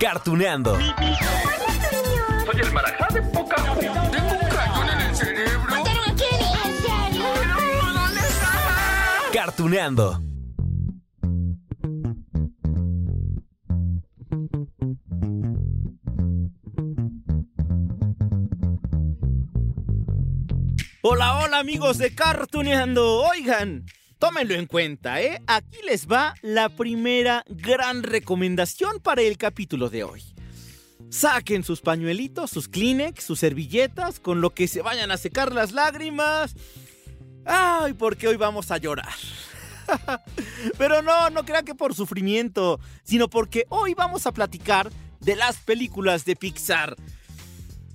Cartuneando. 0.00 0.76
Soy 0.76 2.60
el 2.60 2.72
marajá 2.72 3.08
de 3.14 3.22
poca 3.22 3.56
Tengo 3.56 4.32
un 4.32 4.48
cañón 4.48 4.88
en 4.90 5.00
el 5.08 5.16
cerebro. 5.16 5.70
¿Mataron 5.70 6.10
a 6.10 6.14
Kenny? 6.14 6.52
¿En 6.64 6.76
serio? 6.82 7.24
¿Dónde 7.94 8.20
estaba? 8.20 9.30
Cartuneando. 9.32 10.20
Hola, 21.02 21.38
hola 21.38 21.58
amigos 21.58 21.98
de 21.98 22.14
Cartuneando. 22.14 23.22
Oigan, 23.22 23.84
tómenlo 24.24 24.54
en 24.54 24.64
cuenta, 24.64 25.20
¿eh? 25.20 25.42
Aquí 25.46 25.76
les 25.84 26.06
va 26.06 26.34
la 26.40 26.70
primera 26.70 27.44
gran 27.46 28.02
recomendación 28.02 28.98
para 29.00 29.20
el 29.20 29.36
capítulo 29.36 29.90
de 29.90 30.02
hoy. 30.02 30.22
Saquen 31.10 31.62
sus 31.62 31.82
pañuelitos, 31.82 32.50
sus 32.50 32.66
Kleenex, 32.66 33.22
sus 33.22 33.40
servilletas, 33.40 34.20
con 34.20 34.40
lo 34.40 34.48
que 34.48 34.66
se 34.66 34.80
vayan 34.80 35.10
a 35.10 35.18
secar 35.18 35.52
las 35.52 35.72
lágrimas. 35.72 36.54
Ay, 37.44 37.92
porque 37.92 38.26
hoy 38.26 38.36
vamos 38.36 38.70
a 38.70 38.78
llorar. 38.78 39.12
Pero 40.78 41.02
no, 41.02 41.28
no 41.28 41.44
crean 41.44 41.66
que 41.66 41.74
por 41.74 41.94
sufrimiento, 41.94 42.80
sino 43.02 43.28
porque 43.28 43.66
hoy 43.68 43.92
vamos 43.92 44.26
a 44.26 44.32
platicar 44.32 44.90
de 45.20 45.36
las 45.36 45.58
películas 45.58 46.24
de 46.24 46.34
Pixar. 46.34 46.96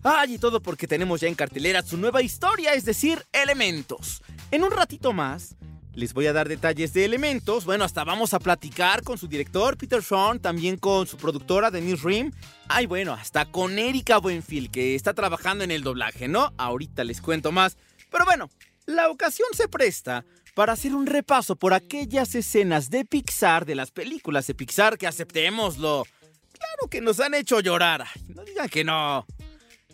Ay, 0.03 0.35
y 0.35 0.37
todo 0.37 0.61
porque 0.61 0.85
tenemos 0.85 1.21
ya 1.21 1.27
en 1.27 1.33
cartelera 1.33 1.81
su 1.81 1.97
nueva 1.97 2.21
historia, 2.21 2.75
es 2.75 2.85
decir, 2.85 3.25
Elementos. 3.33 4.21
En 4.51 4.63
un 4.63 4.69
ratito 4.69 5.11
más, 5.11 5.55
les 5.99 6.13
voy 6.13 6.27
a 6.27 6.33
dar 6.33 6.47
detalles 6.47 6.93
de 6.93 7.03
Elementos. 7.03 7.65
Bueno, 7.65 7.83
hasta 7.83 8.05
vamos 8.05 8.33
a 8.33 8.39
platicar 8.39 9.03
con 9.03 9.17
su 9.17 9.27
director, 9.27 9.77
Peter 9.77 10.01
Sean, 10.01 10.39
también 10.39 10.77
con 10.77 11.05
su 11.05 11.17
productora, 11.17 11.69
Denise 11.69 12.03
Rim. 12.03 12.31
Ay, 12.69 12.85
bueno, 12.85 13.13
hasta 13.13 13.45
con 13.45 13.77
Erika 13.77 14.17
Buenfield, 14.17 14.71
que 14.71 14.95
está 14.95 15.13
trabajando 15.13 15.65
en 15.65 15.71
el 15.71 15.83
doblaje, 15.83 16.29
¿no? 16.29 16.53
Ahorita 16.57 17.03
les 17.03 17.19
cuento 17.19 17.51
más. 17.51 17.77
Pero 18.09 18.23
bueno, 18.23 18.49
la 18.85 19.09
ocasión 19.09 19.49
se 19.53 19.67
presta 19.67 20.23
para 20.55 20.73
hacer 20.73 20.95
un 20.95 21.05
repaso 21.05 21.57
por 21.57 21.73
aquellas 21.73 22.33
escenas 22.33 22.89
de 22.89 23.03
Pixar, 23.03 23.65
de 23.65 23.75
las 23.75 23.91
películas 23.91 24.47
de 24.47 24.55
Pixar, 24.55 24.97
que 24.97 25.05
aceptémoslo. 25.05 26.05
Claro 26.53 26.89
que 26.89 27.01
nos 27.01 27.19
han 27.19 27.33
hecho 27.33 27.59
llorar. 27.59 28.07
No 28.29 28.43
digan 28.45 28.69
que 28.69 28.85
no. 28.85 29.25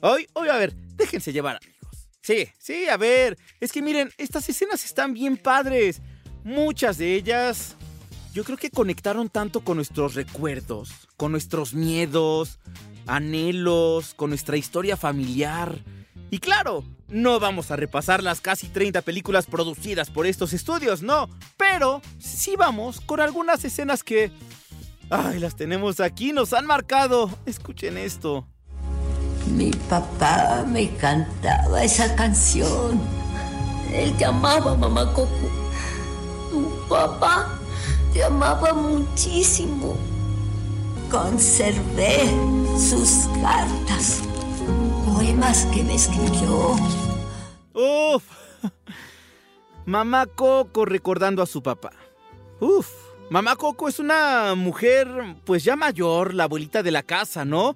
Hoy, 0.02 0.28
hoy, 0.34 0.50
a 0.50 0.58
ver, 0.58 0.76
déjense 0.96 1.34
llevar. 1.34 1.60
Sí, 2.26 2.50
sí, 2.58 2.88
a 2.88 2.98
ver. 2.98 3.38
Es 3.60 3.72
que 3.72 3.84
miren, 3.84 4.12
estas 4.18 4.50
escenas 4.50 4.84
están 4.84 5.14
bien 5.14 5.38
padres. 5.38 6.02
Muchas 6.44 6.98
de 6.98 7.14
ellas, 7.14 7.76
yo 8.34 8.44
creo 8.44 8.58
que 8.58 8.72
conectaron 8.72 9.30
tanto 9.30 9.62
con 9.62 9.78
nuestros 9.78 10.16
recuerdos, 10.16 11.08
con 11.18 11.32
nuestros 11.32 11.76
miedos, 11.76 12.58
anhelos, 13.06 14.16
con 14.16 14.32
nuestra 14.32 14.58
historia 14.58 14.98
familiar. 14.98 15.84
Y 16.32 16.40
claro, 16.40 16.84
no 17.10 17.40
vamos 17.40 17.70
a 17.70 17.76
repasar 17.76 18.24
las 18.24 18.42
casi 18.42 18.70
30 18.70 19.04
películas 19.04 19.46
producidas 19.46 20.10
por 20.10 20.26
estos 20.26 20.52
estudios, 20.54 21.04
no. 21.04 21.30
Pero 21.58 22.02
sí 22.18 22.56
vamos 22.56 23.02
con 23.02 23.20
algunas 23.20 23.64
escenas 23.66 24.04
que... 24.04 24.32
Ay, 25.12 25.38
las 25.38 25.56
tenemos 25.56 26.00
aquí, 26.00 26.34
nos 26.34 26.54
han 26.54 26.66
marcado. 26.66 27.30
Escuchen 27.46 28.00
esto. 28.00 28.48
Mi 29.48 29.72
papá 29.90 30.66
me 30.68 30.90
cantaba 30.98 31.84
esa 31.84 32.16
canción. 32.16 33.00
Él 33.94 34.16
te 34.18 34.26
amaba, 34.26 34.76
mamá 34.76 35.14
Coco. 35.14 35.50
Tu 36.50 36.88
papá 36.90 37.48
te 38.12 38.24
amaba 38.24 38.74
muchísimo. 38.74 39.96
Conservé 41.12 42.30
sus 42.78 43.28
cartas, 43.42 44.22
poemas 45.06 45.66
que 45.74 45.84
me 45.84 45.96
escribió. 45.96 46.76
Uf. 47.74 48.24
Mamá 49.86 50.26
Coco 50.26 50.86
recordando 50.86 51.44
a 51.44 51.46
su 51.46 51.62
papá. 51.62 51.92
Uf. 52.60 52.90
Mamá 53.30 53.56
Coco 53.56 53.88
es 53.88 54.00
una 54.00 54.56
mujer, 54.56 55.08
pues 55.46 55.64
ya 55.64 55.76
mayor, 55.76 56.34
la 56.34 56.46
abuelita 56.46 56.84
de 56.84 56.92
la 56.92 57.04
casa, 57.04 57.44
¿no? 57.46 57.76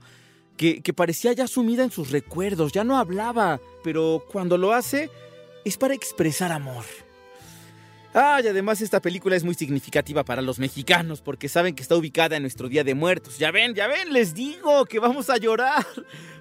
Que, 0.59 0.93
parecía 0.93 1.31
ya 1.31 1.47
sumida 1.47 1.85
en 1.85 1.89
sus 1.89 2.11
recuerdos, 2.11 2.73
ya 2.73 2.83
no 2.83 2.97
hablaba, 2.97 3.61
pero 3.81 4.25
cuando 4.29 4.57
lo 4.57 4.73
hace 4.73 5.09
es 5.63 5.77
para 5.77 5.93
expresar 5.93 6.51
amor. 6.51 6.83
Ah, 8.13 8.39
además 8.39 8.81
esta 8.81 9.01
película 9.01 9.37
es 9.37 9.45
muy 9.45 9.53
significativa 9.53 10.25
para 10.25 10.41
los 10.41 10.59
mexicanos 10.59 11.21
porque 11.21 11.47
saben 11.47 11.75
que 11.75 11.81
está 11.81 11.95
ubicada 11.95 12.35
en 12.35 12.41
nuestro 12.41 12.67
Día 12.67 12.83
de 12.83 12.93
Muertos. 12.93 13.37
Ya 13.37 13.51
ven, 13.51 13.73
ya 13.73 13.87
ven, 13.87 14.11
les 14.11 14.33
digo 14.33 14.83
que 14.83 14.99
vamos 14.99 15.29
a 15.29 15.37
llorar. 15.37 15.87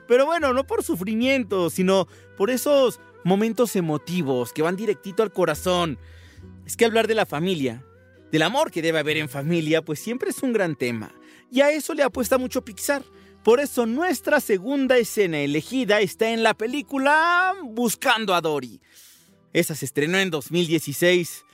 Pero 0.08 0.26
bueno, 0.26 0.52
no 0.52 0.66
por 0.66 0.82
sufrimiento, 0.82 1.70
sino 1.70 2.08
por 2.36 2.50
esos 2.50 2.98
momentos 3.22 3.76
emotivos 3.76 4.52
que 4.52 4.62
van 4.62 4.74
directito 4.74 5.22
al 5.22 5.32
corazón. 5.32 5.96
Es 6.66 6.76
que 6.76 6.86
hablar 6.86 7.06
de 7.06 7.14
la 7.14 7.24
familia, 7.24 7.84
del 8.32 8.42
amor 8.42 8.72
que 8.72 8.82
debe 8.82 8.98
haber 8.98 9.18
en 9.18 9.28
familia, 9.28 9.80
pues 9.84 10.00
siempre 10.00 10.30
es 10.30 10.42
un 10.42 10.52
gran 10.52 10.74
tema. 10.74 11.14
Y 11.52 11.60
a 11.60 11.70
eso 11.70 11.94
le 11.94 12.02
apuesta 12.02 12.36
mucho 12.36 12.64
Pixar. 12.64 13.04
Por 13.44 13.60
eso 13.60 13.86
nuestra 13.86 14.40
segunda 14.40 14.98
escena 14.98 15.38
elegida 15.38 16.00
está 16.00 16.30
en 16.30 16.42
la 16.42 16.54
película 16.54 17.54
Buscando 17.62 18.34
a 18.34 18.40
Dory. 18.40 18.80
Esa 19.52 19.74
se 19.74 19.84
estrenó 19.84 20.18
en 20.18 20.30
2016. 20.30 21.44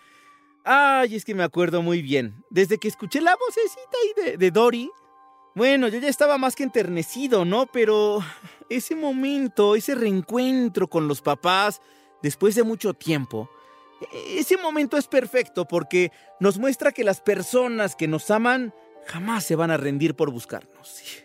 Ay, 0.64 1.14
es 1.14 1.24
que 1.24 1.34
me 1.34 1.44
acuerdo 1.44 1.82
muy 1.82 2.02
bien. 2.02 2.34
Desde 2.50 2.78
que 2.78 2.88
escuché 2.88 3.20
la 3.20 3.36
vocecita 3.36 3.98
ahí 4.02 4.30
de, 4.30 4.36
de 4.38 4.50
Dory, 4.50 4.90
bueno, 5.54 5.86
yo 5.88 6.00
ya 6.00 6.08
estaba 6.08 6.36
más 6.36 6.56
que 6.56 6.64
enternecido, 6.64 7.44
¿no? 7.44 7.66
Pero 7.66 8.20
ese 8.68 8.96
momento, 8.96 9.76
ese 9.76 9.94
reencuentro 9.94 10.88
con 10.88 11.06
los 11.06 11.22
papás, 11.22 11.80
después 12.22 12.54
de 12.56 12.64
mucho 12.64 12.94
tiempo, 12.94 13.48
ese 14.28 14.56
momento 14.56 14.96
es 14.96 15.06
perfecto 15.06 15.66
porque 15.66 16.10
nos 16.40 16.58
muestra 16.58 16.92
que 16.92 17.04
las 17.04 17.20
personas 17.20 17.94
que 17.94 18.08
nos 18.08 18.30
aman 18.30 18.74
jamás 19.06 19.44
se 19.44 19.56
van 19.56 19.70
a 19.70 19.76
rendir 19.76 20.14
por 20.14 20.30
buscarnos. 20.30 21.23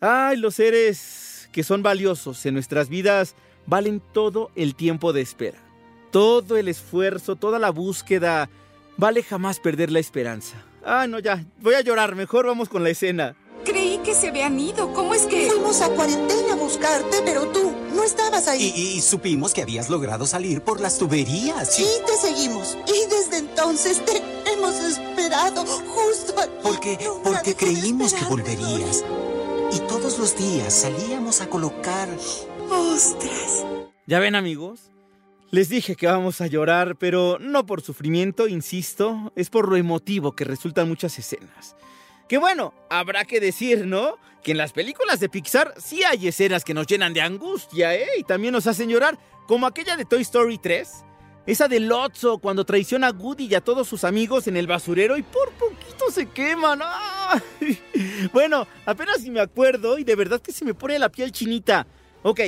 Ay, 0.00 0.36
los 0.36 0.54
seres 0.54 1.48
que 1.50 1.64
son 1.64 1.82
valiosos 1.82 2.44
en 2.46 2.54
nuestras 2.54 2.88
vidas 2.88 3.34
valen 3.66 4.00
todo 4.12 4.50
el 4.54 4.74
tiempo 4.74 5.12
de 5.12 5.22
espera. 5.22 5.58
Todo 6.12 6.56
el 6.56 6.68
esfuerzo, 6.68 7.36
toda 7.36 7.58
la 7.58 7.70
búsqueda, 7.70 8.48
vale 8.96 9.22
jamás 9.22 9.58
perder 9.58 9.90
la 9.90 9.98
esperanza. 9.98 10.64
Ah, 10.84 11.06
no, 11.08 11.18
ya, 11.18 11.44
voy 11.60 11.74
a 11.74 11.80
llorar, 11.80 12.14
mejor 12.14 12.46
vamos 12.46 12.68
con 12.68 12.84
la 12.84 12.90
escena. 12.90 13.36
Creí 13.64 13.98
que 13.98 14.14
se 14.14 14.28
habían 14.28 14.58
ido, 14.58 14.92
¿cómo 14.94 15.14
es 15.14 15.26
que...? 15.26 15.50
Fuimos 15.50 15.82
a 15.82 15.88
cuarentena 15.90 16.52
a 16.52 16.56
buscarte, 16.56 17.18
pero 17.24 17.48
tú 17.48 17.72
no 17.94 18.04
estabas 18.04 18.46
ahí. 18.46 18.72
Y, 18.74 18.98
y 18.98 19.00
supimos 19.00 19.52
que 19.52 19.62
habías 19.62 19.90
logrado 19.90 20.26
salir 20.26 20.62
por 20.62 20.80
las 20.80 20.96
tuberías. 20.96 21.74
Sí, 21.74 21.86
te 22.06 22.16
seguimos. 22.16 22.78
Y 22.86 23.10
desde 23.10 23.38
entonces 23.38 24.02
te 24.04 24.22
hemos 24.52 24.76
esperado 24.76 25.66
justo 25.66 26.40
aquí. 26.40 26.52
Porque, 26.62 26.98
porque 27.24 27.54
creímos 27.54 28.14
que 28.14 28.24
volverías. 28.24 29.04
Todos 30.08 30.20
los 30.20 30.38
días 30.38 30.72
salíamos 30.72 31.42
a 31.42 31.50
colocar... 31.50 32.08
¡Ostras! 32.70 33.66
¿Ya 34.06 34.18
ven, 34.18 34.36
amigos? 34.36 34.90
Les 35.50 35.68
dije 35.68 35.96
que 35.96 36.06
vamos 36.06 36.40
a 36.40 36.46
llorar, 36.46 36.96
pero 36.96 37.36
no 37.38 37.66
por 37.66 37.82
sufrimiento, 37.82 38.48
insisto, 38.48 39.34
es 39.36 39.50
por 39.50 39.68
lo 39.68 39.76
emotivo 39.76 40.34
que 40.34 40.44
resultan 40.44 40.88
muchas 40.88 41.18
escenas. 41.18 41.76
Que 42.26 42.38
bueno, 42.38 42.72
habrá 42.88 43.26
que 43.26 43.38
decir, 43.38 43.86
¿no? 43.86 44.16
Que 44.42 44.52
en 44.52 44.56
las 44.56 44.72
películas 44.72 45.20
de 45.20 45.28
Pixar 45.28 45.74
sí 45.76 46.02
hay 46.04 46.26
escenas 46.26 46.64
que 46.64 46.72
nos 46.72 46.86
llenan 46.86 47.12
de 47.12 47.20
angustia, 47.20 47.94
¿eh? 47.94 48.08
Y 48.18 48.22
también 48.22 48.54
nos 48.54 48.66
hacen 48.66 48.88
llorar, 48.88 49.18
como 49.46 49.66
aquella 49.66 49.94
de 49.98 50.06
Toy 50.06 50.22
Story 50.22 50.56
3. 50.56 51.04
Esa 51.44 51.68
de 51.68 51.80
Lotso 51.80 52.38
cuando 52.38 52.64
traiciona 52.64 53.08
a 53.08 53.12
Woody 53.12 53.48
y 53.48 53.54
a 53.54 53.60
todos 53.60 53.86
sus 53.86 54.04
amigos 54.04 54.46
en 54.46 54.56
el 54.56 54.66
basurero 54.66 55.18
y 55.18 55.22
por 55.22 55.50
poquito 55.88 56.10
se 56.10 56.26
queman. 56.26 56.80
¡Ay! 56.82 57.78
Bueno, 58.32 58.66
apenas 58.86 59.20
si 59.20 59.30
me 59.30 59.40
acuerdo 59.40 59.98
y 59.98 60.04
de 60.04 60.16
verdad 60.16 60.40
que 60.40 60.52
se 60.52 60.64
me 60.64 60.74
pone 60.74 60.98
la 60.98 61.08
piel 61.08 61.32
chinita. 61.32 61.86
Ok, 62.22 62.40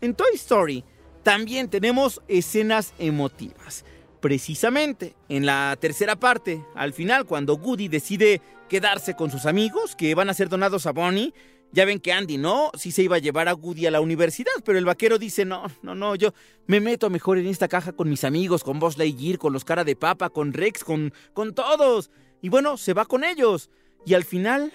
en 0.00 0.14
Toy 0.14 0.34
Story 0.34 0.84
también 1.22 1.68
tenemos 1.68 2.20
escenas 2.28 2.94
emotivas. 2.98 3.84
Precisamente 4.20 5.14
en 5.28 5.46
la 5.46 5.76
tercera 5.80 6.16
parte, 6.16 6.64
al 6.74 6.92
final, 6.92 7.26
cuando 7.26 7.56
Goody 7.56 7.88
decide 7.88 8.40
quedarse 8.68 9.14
con 9.14 9.30
sus 9.30 9.46
amigos 9.46 9.96
que 9.96 10.14
van 10.14 10.30
a 10.30 10.34
ser 10.34 10.48
donados 10.48 10.86
a 10.86 10.92
Bonnie, 10.92 11.34
ya 11.72 11.84
ven 11.86 12.00
que 12.00 12.12
Andy, 12.12 12.36
¿no? 12.36 12.70
Sí 12.74 12.92
se 12.92 13.02
iba 13.02 13.16
a 13.16 13.18
llevar 13.18 13.48
a 13.48 13.52
Goody 13.52 13.86
a 13.86 13.90
la 13.90 14.00
universidad, 14.00 14.52
pero 14.64 14.78
el 14.78 14.84
vaquero 14.84 15.18
dice, 15.18 15.44
no, 15.44 15.64
no, 15.82 15.94
no, 15.94 16.14
yo 16.14 16.34
me 16.66 16.80
meto 16.80 17.08
mejor 17.10 17.38
en 17.38 17.46
esta 17.46 17.66
caja 17.66 17.92
con 17.92 18.10
mis 18.10 18.24
amigos, 18.24 18.62
con 18.62 18.78
Buzz 18.78 18.98
Lightyear, 18.98 19.38
con 19.38 19.52
los 19.52 19.64
cara 19.64 19.82
de 19.82 19.96
papa, 19.96 20.30
con 20.30 20.52
Rex, 20.52 20.84
con, 20.84 21.12
con 21.32 21.54
todos. 21.54 22.10
Y 22.42 22.48
bueno, 22.48 22.76
se 22.76 22.92
va 22.92 23.06
con 23.06 23.24
ellos. 23.24 23.70
Y 24.04 24.14
al 24.14 24.24
final, 24.24 24.72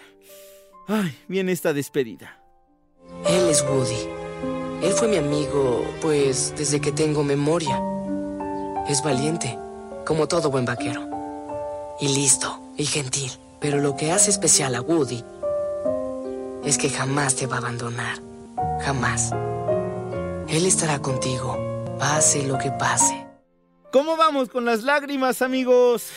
ay, 0.88 1.16
viene 1.28 1.52
esta 1.52 1.74
despedida. 1.74 2.42
Él 3.28 3.50
es 3.50 3.62
Woody. 3.62 4.08
Él 4.81 4.94
fue 4.94 5.10
mi 5.10 5.18
amigo, 5.18 5.86
pues, 6.02 6.54
desde 6.58 6.80
que 6.80 6.94
tengo 6.94 7.24
memoria. 7.24 7.80
Es 8.88 9.04
valiente, 9.04 9.60
como 10.06 10.28
todo 10.28 10.50
buen 10.50 10.66
vaquero. 10.66 11.10
Y 12.00 12.08
listo, 12.16 12.60
y 12.78 12.86
gentil. 12.86 13.31
Pero 13.60 13.80
lo 13.80 13.98
que 13.98 14.12
hace 14.12 14.30
especial 14.30 14.74
a 14.75 14.81
Woody 14.81 15.24
es 16.63 16.78
que 16.78 16.90
jamás 16.90 17.36
te 17.36 17.48
va 17.48 17.56
a 17.56 17.60
abandonar. 17.60 18.20
Jamás. 18.81 19.34
Él 20.48 20.66
estará 20.66 21.02
contigo, 21.02 21.58
pase 22.00 22.48
lo 22.48 22.58
que 22.58 22.72
pase. 22.72 23.25
¿Cómo 23.92 24.16
vamos 24.16 24.48
con 24.48 24.63
las 24.63 24.84
lágrimas, 24.84 25.42
amigos? 25.42 26.12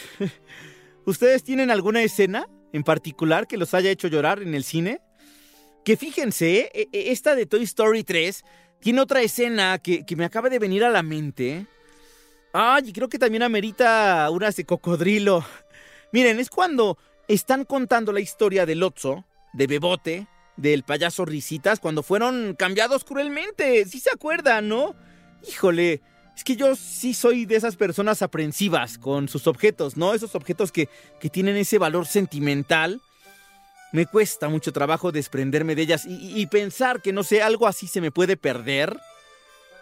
¿Ustedes 1.11 1.43
tienen 1.43 1.73
alguna 1.73 2.03
escena 2.03 2.47
en 2.73 2.85
particular 2.85 3.49
que 3.49 3.57
los 3.57 3.75
haya 3.75 3.91
hecho 3.91 4.07
llorar 4.07 4.43
en 4.43 4.55
el 4.55 4.63
cine? 4.63 5.01
Que 5.85 5.97
fíjense, 5.97 6.71
e, 6.73 6.89
e, 6.93 7.11
esta 7.11 7.35
de 7.35 7.47
Toy 7.47 7.65
Story 7.65 8.05
3 8.05 8.45
tiene 8.79 9.01
otra 9.01 9.21
escena 9.21 9.79
que, 9.79 10.07
que 10.07 10.15
me 10.15 10.25
acaba 10.25 10.49
de 10.49 10.61
venir 10.61 10.85
a 10.85 10.89
la 10.89 11.03
mente. 11.03 11.67
Ay, 12.53 12.93
creo 12.93 13.09
que 13.09 13.19
también 13.19 13.43
amerita 13.43 14.31
una 14.31 14.51
de 14.51 14.65
cocodrilo. 14.65 15.45
Miren, 16.13 16.39
es 16.39 16.49
cuando 16.49 16.97
están 17.27 17.65
contando 17.65 18.13
la 18.13 18.21
historia 18.21 18.65
de 18.65 18.77
Lotso, 18.77 19.25
de 19.53 19.67
Bebote, 19.67 20.29
del 20.57 20.85
payaso 20.85 21.25
Risitas, 21.25 21.81
cuando 21.81 22.05
fueron 22.05 22.55
cambiados 22.57 23.03
cruelmente. 23.03 23.85
¿Sí 23.85 23.99
se 23.99 24.11
acuerdan, 24.15 24.69
no? 24.69 24.95
Híjole, 25.49 26.03
es 26.41 26.45
que 26.45 26.57
yo 26.57 26.75
sí 26.75 27.13
soy 27.13 27.45
de 27.45 27.57
esas 27.57 27.77
personas 27.77 28.23
aprensivas 28.23 28.97
con 28.97 29.29
sus 29.29 29.47
objetos, 29.47 29.99
¿no? 29.99 30.15
Esos 30.15 30.35
objetos 30.35 30.73
que, 30.73 30.89
que 31.21 31.29
tienen 31.29 31.55
ese 31.59 31.77
valor 31.77 32.07
sentimental. 32.07 33.03
Me 33.93 34.07
cuesta 34.07 34.49
mucho 34.49 34.73
trabajo 34.73 35.13
desprenderme 35.13 35.75
de 35.75 35.83
ellas 35.83 36.07
y, 36.09 36.47
pensar 36.47 37.03
que, 37.03 37.13
no 37.13 37.25
sé, 37.25 37.43
algo 37.43 37.67
así 37.67 37.87
se 37.87 38.01
me 38.01 38.11
puede 38.11 38.39
perder. 38.39 38.99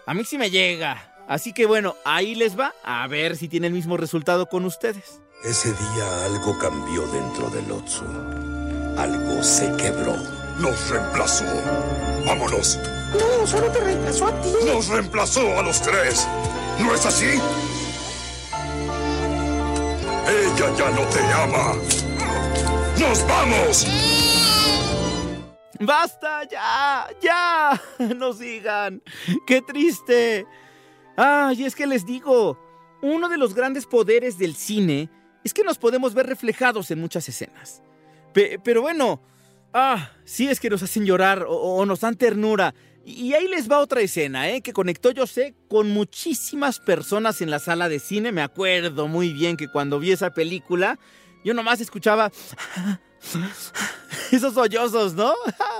A 0.04 0.14
mí 0.14 0.24
sí 0.24 0.36
me 0.36 0.50
llega. 0.50 1.14
Así 1.28 1.52
que 1.52 1.64
bueno, 1.64 1.94
ahí 2.04 2.34
les 2.34 2.58
va 2.58 2.74
a 2.82 3.06
ver 3.06 3.36
si 3.36 3.46
tiene 3.46 3.68
el 3.68 3.72
mismo 3.72 3.96
resultado 3.96 4.46
con 4.46 4.64
ustedes. 4.64 5.20
Ese 5.44 5.68
día 5.68 6.24
algo 6.24 6.58
cambió 6.58 7.06
dentro 7.06 7.50
del 7.50 7.70
Otsu. 7.70 8.04
Algo 8.96 9.44
se 9.44 9.70
quebró. 9.76 10.16
Nos 10.58 10.90
reemplazó. 10.90 11.44
Vámonos. 12.28 12.78
No, 13.18 13.46
solo 13.46 13.72
te 13.72 13.80
reemplazó 13.80 14.26
a 14.26 14.40
ti. 14.42 14.52
Nos 14.66 14.88
reemplazó 14.88 15.58
a 15.58 15.62
los 15.62 15.80
tres. 15.80 16.28
¿No 16.78 16.94
es 16.94 17.06
así? 17.06 17.40
Ella 20.28 20.76
ya 20.76 20.90
no 20.90 21.06
te 21.08 21.20
ama. 21.32 21.72
¡Nos 23.00 23.26
vamos! 23.26 23.86
¡Basta! 25.80 26.46
¡Ya! 26.50 27.06
¡Ya! 27.22 27.82
No 28.14 28.34
sigan. 28.34 29.02
¡Qué 29.46 29.62
triste! 29.62 30.46
Ay, 31.16 31.64
es 31.64 31.74
que 31.74 31.86
les 31.86 32.04
digo, 32.04 32.58
uno 33.00 33.30
de 33.30 33.38
los 33.38 33.54
grandes 33.54 33.86
poderes 33.86 34.36
del 34.36 34.54
cine 34.54 35.08
es 35.44 35.54
que 35.54 35.64
nos 35.64 35.78
podemos 35.78 36.12
ver 36.12 36.26
reflejados 36.26 36.90
en 36.90 37.00
muchas 37.00 37.26
escenas. 37.26 37.82
Pe 38.34 38.60
pero 38.62 38.82
bueno, 38.82 39.22
ah, 39.72 40.12
sí 40.24 40.48
es 40.48 40.60
que 40.60 40.70
nos 40.70 40.82
hacen 40.82 41.04
llorar 41.04 41.46
o, 41.48 41.84
nos 41.86 42.00
dan 42.00 42.16
ternura. 42.16 42.74
Y 43.04 43.32
ahí 43.32 43.48
les 43.48 43.70
va 43.70 43.78
otra 43.78 44.02
escena, 44.02 44.50
¿eh? 44.50 44.60
Que 44.60 44.74
conectó, 44.74 45.10
yo 45.10 45.26
sé, 45.26 45.54
con 45.68 45.90
muchísimas 45.90 46.78
personas 46.78 47.40
en 47.40 47.50
la 47.50 47.58
sala 47.58 47.88
de 47.88 48.00
cine. 48.00 48.32
Me 48.32 48.42
acuerdo 48.42 49.08
muy 49.08 49.32
bien 49.32 49.56
que 49.56 49.68
cuando 49.68 49.98
vi 49.98 50.12
esa 50.12 50.30
película, 50.34 50.98
yo 51.42 51.54
nomás 51.54 51.80
escuchaba 51.80 52.30
esos 54.30 54.52
sollozos, 54.52 55.14
¿no? 55.14 55.32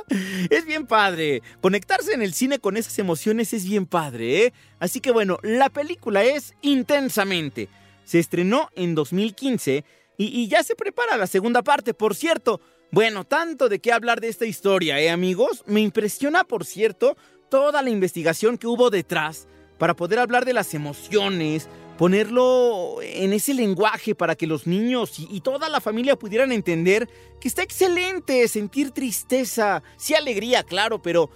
es 0.50 0.64
bien 0.64 0.86
padre. 0.86 1.42
Conectarse 1.60 2.14
en 2.14 2.22
el 2.22 2.32
cine 2.32 2.60
con 2.60 2.78
esas 2.78 2.98
emociones 2.98 3.52
es 3.52 3.66
bien 3.66 3.84
padre, 3.84 4.46
¿eh? 4.46 4.52
Así 4.78 5.00
que 5.00 5.10
bueno, 5.10 5.38
la 5.42 5.68
película 5.68 6.24
es 6.24 6.54
Intensamente. 6.62 7.68
Se 8.04 8.18
estrenó 8.18 8.70
en 8.74 8.94
2015 8.94 9.84
y, 10.16 10.24
y 10.24 10.48
ya 10.48 10.62
se 10.62 10.74
prepara 10.74 11.18
la 11.18 11.26
segunda 11.26 11.62
parte, 11.62 11.92
por 11.92 12.14
cierto. 12.14 12.62
Bueno, 12.90 13.24
tanto 13.24 13.68
de 13.68 13.80
qué 13.80 13.92
hablar 13.92 14.22
de 14.22 14.28
esta 14.28 14.46
historia, 14.46 14.98
¿eh, 14.98 15.10
amigos? 15.10 15.62
Me 15.66 15.80
impresiona, 15.80 16.44
por 16.44 16.64
cierto, 16.64 17.18
toda 17.50 17.82
la 17.82 17.90
investigación 17.90 18.56
que 18.56 18.66
hubo 18.66 18.88
detrás 18.88 19.46
para 19.76 19.94
poder 19.94 20.18
hablar 20.18 20.46
de 20.46 20.54
las 20.54 20.72
emociones, 20.72 21.68
ponerlo 21.98 22.96
en 23.02 23.34
ese 23.34 23.52
lenguaje 23.52 24.14
para 24.14 24.36
que 24.36 24.46
los 24.46 24.66
niños 24.66 25.18
y, 25.18 25.40
toda 25.42 25.68
la 25.68 25.82
familia 25.82 26.16
pudieran 26.16 26.50
entender 26.50 27.10
que 27.42 27.48
está 27.48 27.62
excelente 27.62 28.48
sentir 28.48 28.92
tristeza, 28.92 29.82
sí 29.98 30.14
alegría, 30.14 30.62
claro, 30.62 31.02
pero 31.02 31.28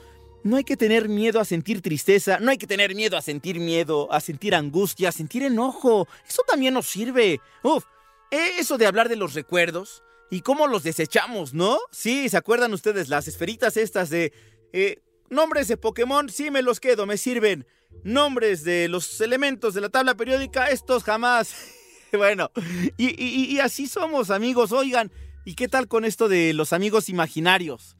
no 0.45 0.57
hay 0.57 0.65
que 0.65 0.79
tener 0.79 1.11
miedo 1.11 1.39
a 1.39 1.45
sentir 1.45 1.83
tristeza, 1.83 2.39
no 2.41 2.51
hay 2.51 2.57
que 2.57 2.67
tener 2.67 2.95
miedo 2.95 3.19
a 3.19 3.23
sentir 3.23 3.61
miedo, 3.61 4.11
a 4.11 4.21
sentir 4.21 4.55
angustia, 4.55 5.11
a 5.11 5.13
sentir 5.13 5.43
enojo. 5.43 6.09
Eso 6.27 6.43
también 6.49 6.73
nos 6.73 6.87
sirve. 6.87 7.41
Uf, 7.63 7.85
eso 8.31 8.79
de 8.79 8.87
hablar 8.87 9.11
de 9.11 9.17
los 9.17 9.35
recuerdos 9.35 10.03
y 10.33 10.41
cómo 10.41 10.67
los 10.67 10.83
desechamos, 10.83 11.53
¿no? 11.53 11.79
Sí, 11.91 12.27
¿se 12.31 12.39
acuerdan 12.39 12.73
ustedes 12.73 13.11
las 13.11 13.29
esferitas 13.29 13.77
estas 13.77 14.09
de... 14.09 14.33
Eh, 14.73 15.03
nombres 15.29 15.69
de 15.69 15.77
Pokémon, 15.77 16.31
sí 16.31 16.51
me 16.51 16.63
los 16.63 16.81
quedo, 16.81 17.05
me 17.05 17.19
sirven. 17.19 17.67
Nombres 18.03 18.65
de 18.65 18.89
los 18.89 19.21
elementos 19.21 19.75
de 19.75 19.83
la 19.83 19.91
tabla 19.91 20.15
periódica, 20.15 20.71
estos 20.71 21.05
jamás. 21.05 21.55
bueno, 22.15 22.51
y, 22.97 23.09
y, 23.09 23.45
y, 23.53 23.61
así 23.61 23.87
somos, 23.87 24.31
amigos. 24.31 24.73
Oigan, 24.73 25.13
¿y 25.45 25.53
qué 25.55 25.69
tal 25.69 25.87
con 25.87 26.07
esto 26.07 26.31
de 26.31 26.55
los 26.55 26.73
amigos 26.73 27.11
imaginarios? 27.11 27.95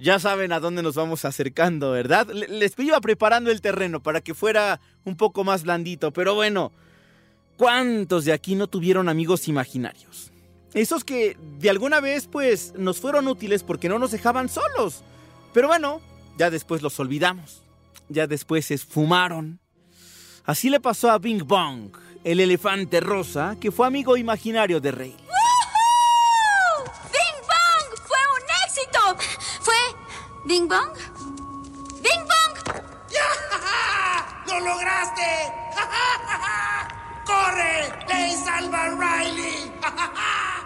Ya 0.00 0.18
saben 0.18 0.50
a 0.50 0.58
dónde 0.58 0.82
nos 0.82 0.96
vamos 0.96 1.24
acercando, 1.24 1.92
¿verdad? 1.92 2.26
Les 2.32 2.76
iba 2.80 3.00
preparando 3.00 3.52
el 3.52 3.60
terreno 3.60 4.02
para 4.02 4.22
que 4.22 4.34
fuera 4.34 4.80
un 5.04 5.16
poco 5.16 5.44
más 5.44 5.62
blandito, 5.62 6.12
pero 6.12 6.34
bueno, 6.34 6.72
¿cuántos 7.56 8.24
de 8.24 8.32
aquí 8.32 8.56
no 8.56 8.66
tuvieron 8.66 9.08
amigos 9.08 9.46
imaginarios? 9.46 10.31
Esos 10.74 11.04
que 11.04 11.36
de 11.58 11.70
alguna 11.70 12.00
vez 12.00 12.26
pues 12.26 12.72
nos 12.76 12.98
fueron 12.98 13.28
útiles 13.28 13.62
porque 13.62 13.88
no 13.88 13.98
nos 13.98 14.10
dejaban 14.10 14.48
solos. 14.48 15.02
Pero 15.52 15.68
bueno, 15.68 16.00
ya 16.38 16.50
después 16.50 16.82
los 16.82 16.98
olvidamos. 16.98 17.62
Ya 18.08 18.26
después 18.26 18.66
se 18.66 18.74
esfumaron. 18.74 19.60
Así 20.44 20.70
le 20.70 20.80
pasó 20.80 21.10
a 21.10 21.18
Bing 21.18 21.46
Bong, 21.46 21.96
el 22.24 22.40
elefante 22.40 23.00
rosa, 23.00 23.56
que 23.60 23.70
fue 23.70 23.86
amigo 23.86 24.16
imaginario 24.16 24.80
de 24.80 24.90
Rey. 24.90 25.16
¡Bing 27.12 27.40
Bong! 27.46 27.98
¡Fue 28.06 28.18
un 28.34 28.42
éxito! 28.66 29.00
¿Fue 29.60 29.74
Bing 30.46 30.68
Bong? 30.68 30.96
¡Bing 32.02 32.24
Bong! 32.26 32.54
¡Ya! 33.08 34.44
¡Lo 34.46 34.58
lograste! 34.58 35.52
¡Corre! 37.26 37.92
¡Ve 38.08 38.28
y 38.28 38.44
salva 38.44 38.84
a 38.84 38.90
Riley! 38.90 39.72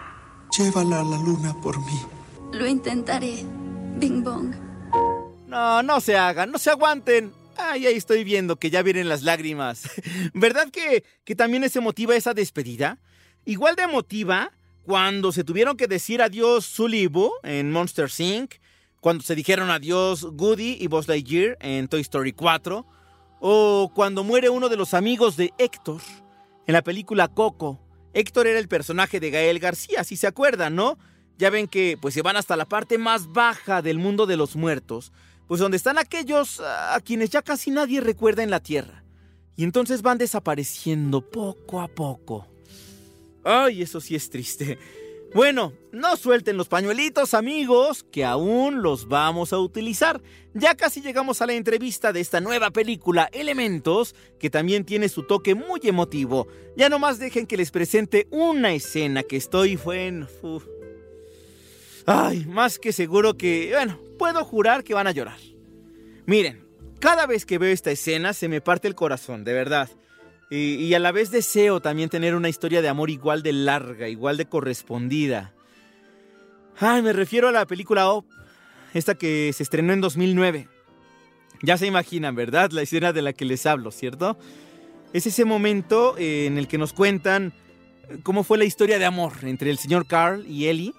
Llévala 0.56 1.00
a 1.00 1.04
la 1.04 1.18
luna 1.18 1.54
por 1.60 1.78
mí. 1.84 2.00
Lo 2.52 2.66
intentaré, 2.66 3.44
Bing 3.98 4.24
Bong. 4.24 4.54
No, 5.46 5.82
no 5.82 6.00
se 6.00 6.16
hagan, 6.16 6.50
no 6.50 6.58
se 6.58 6.70
aguanten. 6.70 7.32
Ay, 7.58 7.86
ahí 7.86 7.96
estoy 7.96 8.24
viendo 8.24 8.56
que 8.56 8.70
ya 8.70 8.82
vienen 8.82 9.08
las 9.08 9.22
lágrimas. 9.22 9.90
¿Verdad 10.34 10.70
que, 10.70 11.04
que 11.24 11.34
también 11.34 11.62
es 11.64 11.76
emotiva 11.76 12.16
esa 12.16 12.32
despedida? 12.32 12.98
Igual 13.44 13.76
de 13.76 13.82
emotiva 13.82 14.52
cuando 14.84 15.30
se 15.32 15.44
tuvieron 15.44 15.76
que 15.76 15.88
decir 15.88 16.22
adiós 16.22 16.64
Sully 16.64 17.00
y 17.00 17.06
Boo 17.08 17.32
en 17.42 17.70
Monster 17.70 18.10
Inc., 18.18 18.54
cuando 19.00 19.22
se 19.22 19.34
dijeron 19.34 19.70
adiós 19.70 20.24
Goody 20.24 20.78
y 20.80 20.86
Buzz 20.86 21.06
Lightyear 21.06 21.58
en 21.60 21.86
Toy 21.88 22.00
Story 22.00 22.32
4, 22.32 22.86
o 23.40 23.92
cuando 23.94 24.24
muere 24.24 24.48
uno 24.48 24.68
de 24.68 24.76
los 24.76 24.94
amigos 24.94 25.36
de 25.36 25.52
Héctor 25.58 26.00
en 26.66 26.72
la 26.72 26.82
película 26.82 27.28
Coco. 27.28 27.85
Héctor 28.16 28.46
era 28.46 28.58
el 28.58 28.66
personaje 28.66 29.20
de 29.20 29.30
Gael 29.30 29.58
García, 29.58 30.02
si 30.02 30.16
se 30.16 30.26
acuerdan, 30.26 30.74
¿no? 30.74 30.98
Ya 31.36 31.50
ven 31.50 31.68
que 31.68 31.98
pues 32.00 32.14
se 32.14 32.22
van 32.22 32.36
hasta 32.36 32.56
la 32.56 32.64
parte 32.64 32.96
más 32.96 33.30
baja 33.30 33.82
del 33.82 33.98
mundo 33.98 34.24
de 34.24 34.38
los 34.38 34.56
muertos, 34.56 35.12
pues 35.46 35.60
donde 35.60 35.76
están 35.76 35.98
aquellos 35.98 36.60
a 36.60 36.98
quienes 37.04 37.28
ya 37.28 37.42
casi 37.42 37.70
nadie 37.70 38.00
recuerda 38.00 38.42
en 38.42 38.48
la 38.48 38.60
Tierra. 38.60 39.04
Y 39.54 39.64
entonces 39.64 40.00
van 40.00 40.16
desapareciendo 40.16 41.20
poco 41.20 41.82
a 41.82 41.88
poco. 41.88 42.48
Ay, 43.44 43.82
eso 43.82 44.00
sí 44.00 44.14
es 44.14 44.30
triste. 44.30 44.78
Bueno, 45.36 45.74
no 45.92 46.16
suelten 46.16 46.56
los 46.56 46.68
pañuelitos, 46.68 47.34
amigos, 47.34 48.06
que 48.10 48.24
aún 48.24 48.80
los 48.80 49.06
vamos 49.06 49.52
a 49.52 49.58
utilizar. 49.58 50.22
Ya 50.54 50.74
casi 50.76 51.02
llegamos 51.02 51.42
a 51.42 51.46
la 51.46 51.52
entrevista 51.52 52.10
de 52.14 52.20
esta 52.20 52.40
nueva 52.40 52.70
película, 52.70 53.28
Elementos, 53.34 54.14
que 54.40 54.48
también 54.48 54.86
tiene 54.86 55.10
su 55.10 55.24
toque 55.24 55.54
muy 55.54 55.80
emotivo. 55.82 56.48
Ya 56.74 56.88
nomás 56.88 57.18
dejen 57.18 57.46
que 57.46 57.58
les 57.58 57.70
presente 57.70 58.28
una 58.30 58.72
escena 58.72 59.24
que 59.24 59.36
estoy 59.36 59.76
fue 59.76 60.06
en... 60.06 60.26
Ay, 62.06 62.46
más 62.46 62.78
que 62.78 62.94
seguro 62.94 63.36
que... 63.36 63.72
Bueno, 63.74 64.00
puedo 64.18 64.42
jurar 64.42 64.84
que 64.84 64.94
van 64.94 65.06
a 65.06 65.12
llorar. 65.12 65.38
Miren, 66.24 66.66
cada 66.98 67.26
vez 67.26 67.44
que 67.44 67.58
veo 67.58 67.74
esta 67.74 67.90
escena 67.90 68.32
se 68.32 68.48
me 68.48 68.62
parte 68.62 68.88
el 68.88 68.94
corazón, 68.94 69.44
de 69.44 69.52
verdad. 69.52 69.90
Y, 70.48 70.94
a 70.94 71.00
la 71.00 71.10
vez 71.10 71.30
deseo 71.30 71.80
también 71.80 72.08
tener 72.08 72.34
una 72.36 72.48
historia 72.48 72.80
de 72.80 72.88
amor 72.88 73.10
igual 73.10 73.42
de 73.42 73.52
larga, 73.52 74.08
igual 74.08 74.36
de 74.36 74.46
correspondida. 74.46 75.52
Ay, 76.78 77.02
me 77.02 77.12
refiero 77.12 77.48
a 77.48 77.52
la 77.52 77.66
película 77.66 78.10
Op, 78.10 78.26
esta 78.94 79.16
que 79.16 79.52
se 79.52 79.64
estrenó 79.64 79.92
en 79.92 80.00
2009. 80.00 80.68
Ya 81.62 81.76
se 81.76 81.86
imaginan, 81.86 82.36
¿verdad? 82.36 82.70
La 82.70 82.82
escena 82.82 83.12
de 83.12 83.22
la 83.22 83.32
que 83.32 83.44
les 83.44 83.66
hablo, 83.66 83.90
¿cierto? 83.90 84.38
Es 85.12 85.26
ese 85.26 85.44
momento 85.44 86.16
eh, 86.18 86.46
en 86.46 86.58
el 86.58 86.68
que 86.68 86.78
nos 86.78 86.92
cuentan 86.92 87.52
eh, 88.08 88.18
cómo 88.22 88.44
fue 88.44 88.58
la 88.58 88.64
historia 88.64 88.98
de 88.98 89.04
amor 89.04 89.32
entre 89.42 89.70
el 89.70 89.78
señor 89.78 90.06
Carl 90.06 90.46
y 90.46 90.66
Ellie. 90.66 90.92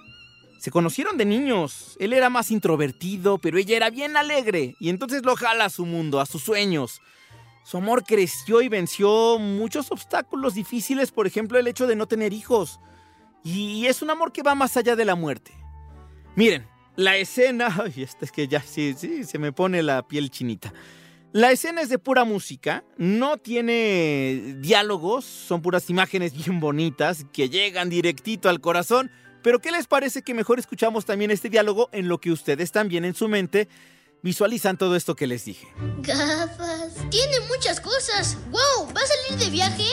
Se 0.60 0.72
conocieron 0.72 1.18
de 1.18 1.26
niños. 1.26 1.96
Él 2.00 2.12
era 2.12 2.30
más 2.30 2.52
introvertido, 2.52 3.38
pero 3.38 3.58
ella 3.60 3.78
era 3.78 3.90
bien 3.92 4.18
alegre. 4.18 4.76
Y 4.80 4.90
entonces 4.90 5.24
lo 5.24 5.36
jala 5.36 5.66
a 5.66 5.70
su 5.70 5.86
mundo, 5.86 6.20
a 6.20 6.26
sus 6.26 6.44
sueños. 6.44 7.00
Su 7.68 7.76
amor 7.76 8.06
creció 8.06 8.62
y 8.62 8.70
venció 8.70 9.38
muchos 9.40 9.92
obstáculos 9.92 10.54
difíciles, 10.54 11.12
por 11.12 11.28
ejemplo 11.28 11.60
el 11.60 11.68
hecho 11.68 11.86
de 11.86 11.98
no 11.98 12.08
tener 12.08 12.32
hijos. 12.32 12.80
Y 13.44 13.88
es 13.88 14.02
un 14.02 14.10
amor 14.10 14.32
que 14.32 14.42
va 14.42 14.56
más 14.56 14.78
allá 14.78 14.96
de 14.96 15.04
la 15.04 15.16
muerte. 15.16 15.52
Miren, 16.38 16.66
la 16.96 17.18
escena... 17.18 17.68
Ay, 17.84 18.04
esta 18.04 18.24
es 18.24 18.32
que 18.32 18.48
ya 18.48 18.62
sí, 18.62 18.96
sí, 18.98 19.26
se 19.26 19.38
me 19.38 19.52
pone 19.52 19.84
la 19.84 20.08
piel 20.08 20.32
chinita. 20.32 20.74
La 21.34 21.52
escena 21.52 21.82
es 21.82 21.90
de 21.90 22.00
pura 22.00 22.24
música, 22.24 22.86
no 22.96 23.36
tiene 23.36 24.56
diálogos, 24.60 25.26
son 25.26 25.62
puras 25.62 25.90
imágenes 25.90 26.32
bien 26.32 26.62
bonitas 26.62 27.26
que 27.34 27.50
llegan 27.50 27.90
directito 27.90 28.48
al 28.48 28.62
corazón. 28.62 29.12
Pero 29.44 29.60
¿qué 29.60 29.74
les 29.74 29.88
parece 29.88 30.22
que 30.22 30.34
mejor 30.34 30.58
escuchamos 30.58 31.04
también 31.04 31.32
este 31.32 31.50
diálogo 31.50 31.90
en 31.92 32.08
lo 32.08 32.22
que 32.22 32.32
ustedes 32.32 32.72
también 32.72 33.04
en 33.04 33.14
su 33.14 33.28
mente 33.28 33.68
visualizan 34.28 34.78
todo 34.78 34.98
esto 34.98 35.16
que 35.16 35.26
les 35.26 35.46
dije? 35.46 35.68
Gafas. 36.00 36.94
Tiene 37.10 37.40
muchas 37.48 37.80
cosas. 37.80 38.36
¡Wow! 38.52 38.94
¿Va 38.94 39.02
a 39.02 39.08
salir 39.08 39.40
de 39.40 39.50
viaje? 39.50 39.86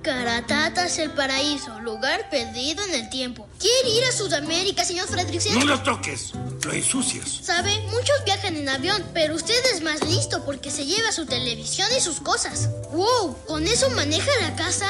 Caratatas 0.00 0.96
el 0.98 1.10
paraíso, 1.10 1.78
lugar 1.80 2.30
perdido 2.30 2.84
en 2.84 2.94
el 2.94 3.10
tiempo. 3.10 3.48
¿Quiere 3.58 3.90
ir 3.98 4.04
a 4.04 4.12
Sudamérica, 4.12 4.84
señor 4.84 5.08
Fredricksen? 5.08 5.58
No 5.58 5.64
lo 5.64 5.82
toques, 5.82 6.32
lo 6.64 6.72
ensucias. 6.72 7.28
Sabe, 7.42 7.80
muchos 7.90 8.24
viajan 8.24 8.56
en 8.56 8.68
avión, 8.68 9.04
pero 9.12 9.34
usted 9.34 9.60
es 9.74 9.82
más 9.82 10.06
listo 10.06 10.44
porque 10.46 10.70
se 10.70 10.86
lleva 10.86 11.10
su 11.10 11.26
televisión 11.26 11.88
y 11.94 12.00
sus 12.00 12.20
cosas. 12.20 12.70
¡Wow! 12.92 13.36
¿Con 13.46 13.66
eso 13.66 13.90
maneja 13.90 14.30
la 14.40 14.54
casa? 14.54 14.88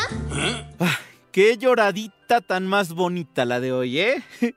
Ah, 0.78 0.99
qué 1.33 1.57
lloradita 1.57 2.42
tan 2.42 2.66
más 2.66 2.92
bonita 2.92 3.47
la 3.47 3.61
de 3.61 3.73
hoy, 3.73 3.99
¿eh? 3.99 4.23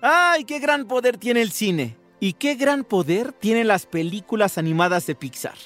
¡Ay, 0.00 0.44
qué 0.44 0.60
gran 0.60 0.86
poder 0.86 1.18
tiene 1.18 1.42
el 1.42 1.50
cine! 1.50 2.05
Y 2.18 2.34
qué 2.34 2.54
gran 2.54 2.84
poder 2.84 3.32
tienen 3.32 3.68
las 3.68 3.86
películas 3.86 4.58
animadas 4.58 5.06
de 5.06 5.14
Pixar. 5.14 5.56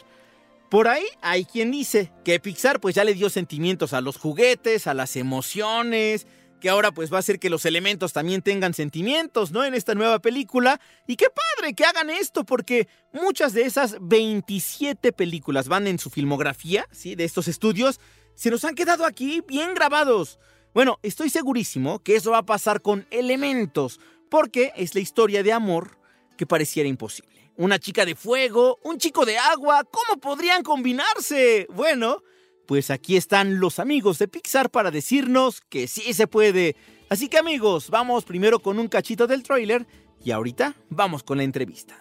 Por 0.69 0.89
ahí 0.89 1.05
hay 1.21 1.45
quien 1.45 1.71
dice 1.71 2.13
que 2.25 2.39
Pixar 2.41 2.81
pues 2.81 2.95
ya 2.95 3.05
le 3.05 3.15
dio 3.15 3.29
sentimientos 3.31 3.93
a 3.93 4.01
los 4.01 4.17
juguetes, 4.17 4.87
a 4.87 4.95
las 4.95 5.17
emociones, 5.17 6.27
que 6.61 6.69
ahora 6.69 6.93
pues 6.93 7.13
va 7.13 7.17
a 7.17 7.21
hacer 7.21 7.41
que 7.41 7.51
los 7.51 7.65
elementos 7.65 8.13
también 8.13 8.43
tengan 8.43 8.75
sentimientos, 8.75 9.51
¿no? 9.51 9.65
En 9.65 9.75
esta 9.75 9.95
nueva 9.95 10.21
película. 10.21 10.81
Y 11.07 11.17
qué 11.17 11.27
padre 11.29 11.75
que 11.75 11.85
hagan 11.85 12.11
esto, 12.11 12.45
porque 12.45 12.87
muchas 13.13 13.53
de 13.53 13.63
esas 13.63 13.97
27 14.01 15.13
películas 15.13 15.69
van 15.69 15.87
en 15.87 15.99
su 15.99 16.11
filmografía, 16.11 16.87
¿sí? 16.93 17.15
De 17.15 17.25
estos 17.25 17.49
estudios, 17.49 17.99
se 18.35 18.51
nos 18.51 18.65
han 18.65 18.75
quedado 18.75 19.05
aquí 19.05 19.43
bien 19.47 19.75
grabados. 19.75 20.39
Bueno, 20.73 20.99
estoy 21.03 21.31
segurísimo 21.31 21.99
que 22.01 22.15
eso 22.15 22.31
va 22.31 22.39
a 22.39 22.47
pasar 22.47 22.81
con 22.81 23.07
elementos, 23.11 23.99
porque 24.31 24.73
es 24.77 24.95
la 24.95 25.01
historia 25.01 25.43
de 25.43 25.53
amor 25.53 26.00
que 26.41 26.47
pareciera 26.47 26.89
imposible. 26.89 27.53
Una 27.59 27.79
chica 27.79 28.07
de 28.07 28.15
fuego, 28.15 28.79
un 28.83 28.97
chico 28.97 29.27
de 29.27 29.37
agua, 29.37 29.85
¿cómo 29.85 30.19
podrían 30.19 30.63
combinarse? 30.63 31.67
Bueno, 31.69 32.23
pues 32.67 32.91
aquí 32.91 33.19
están 33.19 33.61
los 33.61 33.79
amigos 33.79 34.19
de 34.19 34.27
Pixar 34.27 34.71
para 34.71 34.91
decirnos 34.91 35.61
que 35.69 35.87
sí 35.87 36.15
se 36.15 36.27
puede. 36.27 36.77
Así 37.11 37.29
que 37.29 37.37
amigos, 37.37 37.91
vamos 37.91 38.25
primero 38.25 38.59
con 38.61 38.79
un 38.79 38.89
cachito 38.89 39.27
del 39.27 39.43
tráiler 39.43 39.87
y 40.25 40.31
ahorita 40.31 40.77
vamos 40.89 41.23
con 41.25 41.37
la 41.37 41.45
entrevista. 41.45 41.95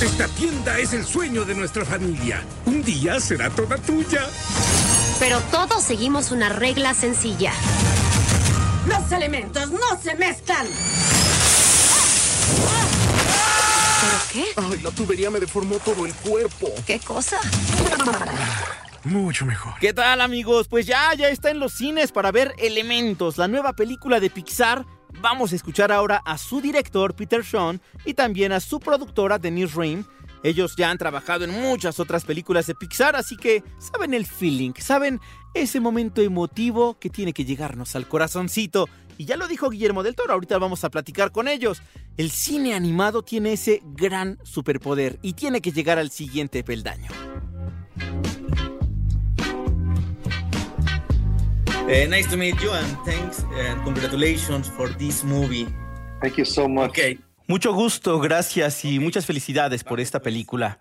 Esta 0.00 0.28
tienda 0.28 0.78
es 0.78 0.92
el 0.92 1.04
sueño 1.04 1.44
de 1.44 1.56
nuestra 1.56 1.84
familia. 1.84 2.44
Un 2.66 2.84
día 2.84 3.18
será 3.18 3.50
toda 3.50 3.76
tuya. 3.76 4.24
Pero 5.18 5.40
todos 5.50 5.82
seguimos 5.82 6.30
una 6.30 6.48
regla 6.48 6.94
sencilla. 6.94 7.52
Los 8.86 9.10
elementos 9.10 9.68
no 9.72 10.00
se 10.00 10.14
mezclan. 10.14 10.68
¿Qué? 14.32 14.44
Ay, 14.56 14.80
la 14.82 14.90
tubería 14.90 15.30
me 15.30 15.40
deformó 15.40 15.78
todo 15.78 16.06
el 16.06 16.14
cuerpo. 16.14 16.72
¿Qué 16.86 16.98
cosa? 17.00 17.38
Mucho 19.04 19.44
mejor. 19.46 19.74
¿Qué 19.80 19.92
tal 19.92 20.20
amigos? 20.20 20.68
Pues 20.68 20.86
ya, 20.86 21.12
ya 21.14 21.28
está 21.28 21.50
en 21.50 21.58
los 21.58 21.72
cines 21.72 22.12
para 22.12 22.30
ver 22.30 22.54
Elementos, 22.58 23.38
la 23.38 23.48
nueva 23.48 23.72
película 23.72 24.20
de 24.20 24.30
Pixar. 24.30 24.84
Vamos 25.20 25.52
a 25.52 25.56
escuchar 25.56 25.90
ahora 25.90 26.22
a 26.24 26.38
su 26.38 26.60
director 26.60 27.14
Peter 27.14 27.44
Sean 27.44 27.80
y 28.04 28.14
también 28.14 28.52
a 28.52 28.60
su 28.60 28.78
productora 28.78 29.38
Denise 29.38 29.74
Rain. 29.74 30.06
Ellos 30.42 30.74
ya 30.76 30.90
han 30.90 30.98
trabajado 30.98 31.44
en 31.44 31.50
muchas 31.50 32.00
otras 32.00 32.24
películas 32.24 32.66
de 32.66 32.74
Pixar, 32.74 33.16
así 33.16 33.36
que 33.36 33.62
saben 33.78 34.14
el 34.14 34.26
feeling, 34.26 34.72
saben 34.78 35.20
ese 35.54 35.80
momento 35.80 36.22
emotivo 36.22 36.98
que 36.98 37.10
tiene 37.10 37.32
que 37.32 37.44
llegarnos 37.44 37.94
al 37.96 38.08
corazoncito. 38.08 38.88
Y 39.18 39.26
ya 39.26 39.36
lo 39.36 39.48
dijo 39.48 39.68
Guillermo 39.68 40.02
del 40.02 40.14
Toro, 40.14 40.32
ahorita 40.32 40.56
vamos 40.58 40.82
a 40.84 40.90
platicar 40.90 41.30
con 41.30 41.46
ellos. 41.46 41.82
El 42.16 42.30
cine 42.30 42.74
animado 42.74 43.22
tiene 43.22 43.52
ese 43.52 43.82
gran 43.84 44.38
superpoder 44.44 45.18
y 45.20 45.34
tiene 45.34 45.60
que 45.60 45.72
llegar 45.72 45.98
al 45.98 46.10
siguiente 46.10 46.64
peldaño. 46.64 47.10
Uh, 51.90 52.06
nice 52.08 52.28
to 52.28 52.36
meet 52.36 52.54
you 52.62 52.70
and 52.70 52.96
thanks 53.04 53.44
and 53.58 53.82
congratulations 53.82 54.68
for 54.68 54.88
this 54.96 55.24
movie. 55.24 55.66
Thank 56.22 56.38
you 56.38 56.44
so 56.44 56.68
much. 56.68 56.90
Okay. 56.90 57.18
Mucho 57.50 57.74
gusto, 57.74 58.20
gracias 58.20 58.84
y 58.84 59.00
muchas 59.00 59.26
felicidades 59.26 59.82
por 59.82 59.98
esta 59.98 60.22
película. 60.22 60.78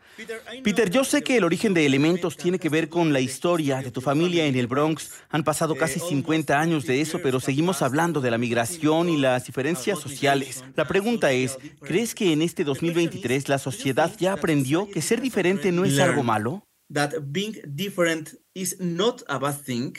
Peter, 0.63 0.91
yo 0.91 1.03
sé 1.03 1.23
que 1.23 1.35
el 1.35 1.43
origen 1.43 1.73
de 1.73 1.83
Elementos 1.83 2.37
tiene 2.37 2.59
que 2.59 2.69
ver 2.69 2.89
con 2.89 3.11
la 3.11 3.19
historia 3.19 3.81
de 3.81 3.89
tu 3.89 4.01
familia 4.01 4.45
en 4.45 4.55
el 4.55 4.67
Bronx. 4.67 5.09
Han 5.31 5.43
pasado 5.43 5.73
casi 5.73 5.99
50 5.99 6.59
años 6.59 6.85
de 6.85 7.01
eso, 7.01 7.21
pero 7.23 7.39
seguimos 7.39 7.81
hablando 7.81 8.21
de 8.21 8.29
la 8.29 8.37
migración 8.37 9.09
y 9.09 9.17
las 9.17 9.47
diferencias 9.47 9.97
sociales. 9.97 10.63
La 10.75 10.87
pregunta 10.87 11.31
es, 11.31 11.57
¿crees 11.81 12.13
que 12.13 12.33
en 12.33 12.43
este 12.43 12.63
2023 12.63 13.49
la 13.49 13.57
sociedad 13.57 14.11
ya 14.19 14.33
aprendió 14.33 14.87
que 14.91 15.01
ser 15.01 15.21
diferente 15.21 15.71
no 15.71 15.85
es 15.85 15.99
algo 15.99 16.21
malo? 16.21 16.67
That 16.93 17.13
being 17.31 17.55
different 17.65 18.35
is 18.53 18.79
not 18.79 19.23
a 19.27 19.39
bad 19.39 19.59
thing. 19.65 19.93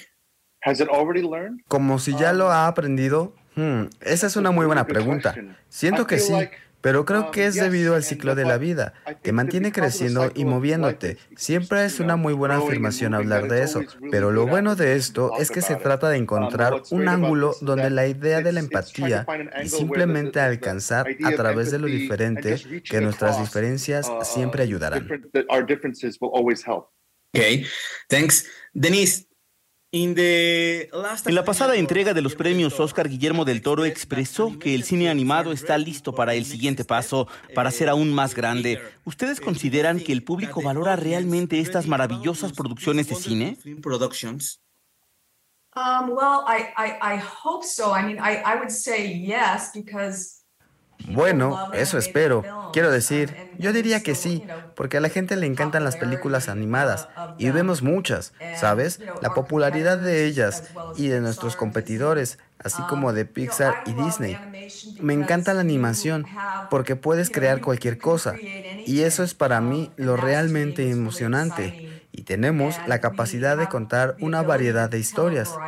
Has 0.62 0.78
it 0.78 0.88
already 0.88 1.22
learned? 1.22 1.62
Como 1.66 1.98
si 1.98 2.14
ya 2.16 2.32
lo 2.32 2.48
ha 2.52 2.68
aprendido. 2.68 3.34
Hmm, 3.54 3.84
esa 4.00 4.26
es 4.26 4.36
una 4.36 4.50
muy 4.50 4.66
buena 4.66 4.86
pregunta. 4.86 5.40
Siento 5.68 6.06
que 6.06 6.18
sí, 6.18 6.34
pero 6.80 7.04
creo 7.04 7.30
que 7.30 7.46
es 7.46 7.56
debido 7.56 7.94
al 7.94 8.04
ciclo 8.04 8.34
de 8.34 8.44
la 8.44 8.58
vida. 8.58 8.94
Te 9.22 9.32
mantiene 9.32 9.72
creciendo 9.72 10.30
y 10.34 10.44
moviéndote. 10.44 11.18
Siempre 11.36 11.84
es 11.84 12.00
una 12.00 12.16
muy 12.16 12.32
buena 12.32 12.56
afirmación 12.58 13.14
hablar 13.14 13.48
de 13.48 13.62
eso, 13.62 13.84
pero 14.10 14.30
lo 14.30 14.46
bueno 14.46 14.76
de 14.76 14.96
esto 14.96 15.32
es 15.36 15.50
que 15.50 15.62
se 15.62 15.76
trata 15.76 16.08
de 16.08 16.16
encontrar 16.16 16.82
un 16.90 17.08
ángulo 17.08 17.54
donde 17.60 17.90
la 17.90 18.06
idea 18.06 18.40
de 18.40 18.52
la 18.52 18.60
empatía 18.60 19.26
y 19.62 19.68
simplemente 19.68 20.40
alcanzar 20.40 21.06
a 21.22 21.32
través 21.32 21.70
de 21.70 21.78
lo 21.78 21.88
diferente 21.88 22.62
que 22.88 23.00
nuestras 23.00 23.38
diferencias 23.38 24.10
siempre 24.22 24.62
ayudarán. 24.62 25.10
Okay, 27.34 27.64
thanks. 28.08 28.46
Denise. 28.74 29.29
En 29.92 31.34
la 31.34 31.44
pasada 31.44 31.74
entrega 31.74 32.14
de 32.14 32.22
los 32.22 32.36
premios 32.36 32.78
Oscar, 32.78 33.08
Guillermo 33.08 33.44
del 33.44 33.60
Toro 33.60 33.84
expresó 33.84 34.56
que 34.56 34.76
el 34.76 34.84
cine 34.84 35.10
animado 35.10 35.50
está 35.50 35.76
listo 35.78 36.14
para 36.14 36.34
el 36.34 36.44
siguiente 36.44 36.84
paso, 36.84 37.26
para 37.56 37.72
ser 37.72 37.88
aún 37.88 38.12
más 38.12 38.36
grande. 38.36 38.80
¿Ustedes 39.04 39.40
consideran 39.40 39.98
que 39.98 40.12
el 40.12 40.22
público 40.22 40.62
valora 40.62 40.94
realmente 40.94 41.58
estas 41.58 41.88
maravillosas 41.88 42.52
producciones 42.52 43.08
de 43.08 43.16
cine? 43.16 43.58
Um, 45.76 46.10
well, 46.10 46.44
I, 46.46 46.72
I, 46.76 47.14
I 47.16 47.18
hope 47.44 47.64
so. 47.64 47.92
I 47.92 48.02
mean, 48.02 48.18
I, 48.18 48.42
I 48.44 48.56
would 48.56 48.70
say 48.70 49.06
yes 49.06 49.70
because 49.72 50.39
Bueno, 51.04 51.66
eso 51.72 51.98
espero. 51.98 52.48
Quiero 52.70 52.90
decir, 52.90 53.36
yo 53.56 53.72
diría 53.72 54.02
que 54.02 54.14
sí, 54.14 54.46
porque 54.74 54.98
a 54.98 55.00
la 55.00 55.08
gente 55.08 55.36
le 55.36 55.46
encantan 55.46 55.84
las 55.84 55.96
películas 55.96 56.48
animadas 56.48 57.08
y 57.36 57.50
vemos 57.50 57.82
muchas, 57.82 58.32
¿sabes? 58.50 59.00
La 59.20 59.32
popularidad 59.34 59.98
de 59.98 60.26
ellas 60.26 60.64
y 60.92 61.08
de 61.08 61.20
nuestros 61.20 61.56
competidores, 61.56 62.38
así 62.58 62.84
como 62.84 63.12
de 63.12 63.24
Pixar 63.24 63.80
y 63.84 63.94
Disney. 63.94 64.40
Me 64.98 65.14
encanta 65.14 65.54
la 65.54 65.60
animación 65.60 66.28
porque 66.68 66.96
puedes 66.96 67.30
crear 67.30 67.60
cualquier 67.60 68.00
cosa 68.00 68.42
y 68.84 69.02
eso 69.02 69.22
es 69.24 69.34
para 69.34 69.60
mí 69.60 69.92
lo 69.96 70.16
realmente 70.16 70.90
emocionante. 70.90 71.76
Y 72.12 72.22
tenemos 72.24 72.80
la 72.84 73.00
capacidad 73.00 73.56
de 73.56 73.68
contar 73.68 74.16
una 74.20 74.42
variedad 74.42 74.90
de 74.90 74.98
historias. 74.98 75.60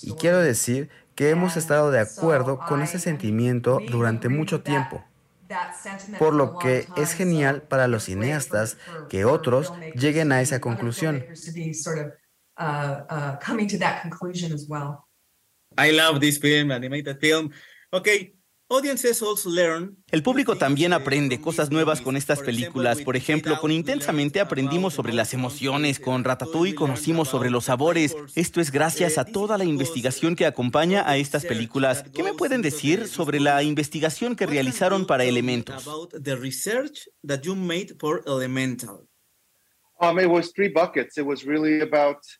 Y 0.00 0.14
quiero 0.16 0.38
decir 0.40 0.90
que 1.14 1.30
hemos 1.30 1.56
estado 1.56 1.90
de 1.90 2.00
acuerdo 2.00 2.58
con 2.58 2.82
ese 2.82 2.98
sentimiento 2.98 3.80
durante 3.90 4.28
mucho 4.28 4.62
tiempo. 4.62 5.04
Por 6.18 6.34
lo 6.34 6.58
que 6.58 6.88
es 6.96 7.12
genial 7.12 7.62
para 7.62 7.86
los 7.86 8.04
cineastas 8.04 8.78
que 9.08 9.24
otros 9.24 9.72
lleguen 9.94 10.32
a 10.32 10.40
esa 10.40 10.60
conclusión. 10.60 11.24
I 15.76 15.90
love 15.90 16.20
this 16.20 16.38
film, 16.38 16.70
animated 16.70 17.18
film. 17.18 17.50
Okay, 17.90 18.34
El 20.10 20.22
público 20.22 20.56
también 20.56 20.94
aprende 20.94 21.40
cosas 21.40 21.70
nuevas 21.70 22.00
con 22.00 22.16
estas 22.16 22.40
películas. 22.40 23.02
Por 23.02 23.14
ejemplo, 23.14 23.60
con 23.60 23.70
Intensamente 23.70 24.40
aprendimos 24.40 24.94
sobre 24.94 25.12
las 25.12 25.34
emociones, 25.34 26.00
con 26.00 26.24
Ratatouille 26.24 26.74
conocimos 26.74 27.28
sobre 27.28 27.50
los 27.50 27.66
sabores. 27.66 28.16
Esto 28.34 28.60
es 28.60 28.70
gracias 28.70 29.18
a 29.18 29.26
toda 29.26 29.58
la 29.58 29.64
investigación 29.64 30.34
que 30.34 30.46
acompaña 30.46 31.08
a 31.08 31.18
estas 31.18 31.44
películas. 31.44 32.04
¿Qué 32.14 32.22
me 32.22 32.32
pueden 32.32 32.62
decir 32.62 33.06
sobre 33.06 33.38
la 33.38 33.62
investigación 33.62 34.34
que 34.34 34.46
realizaron 34.46 35.06
para 35.06 35.24
Elementos? 35.24 35.86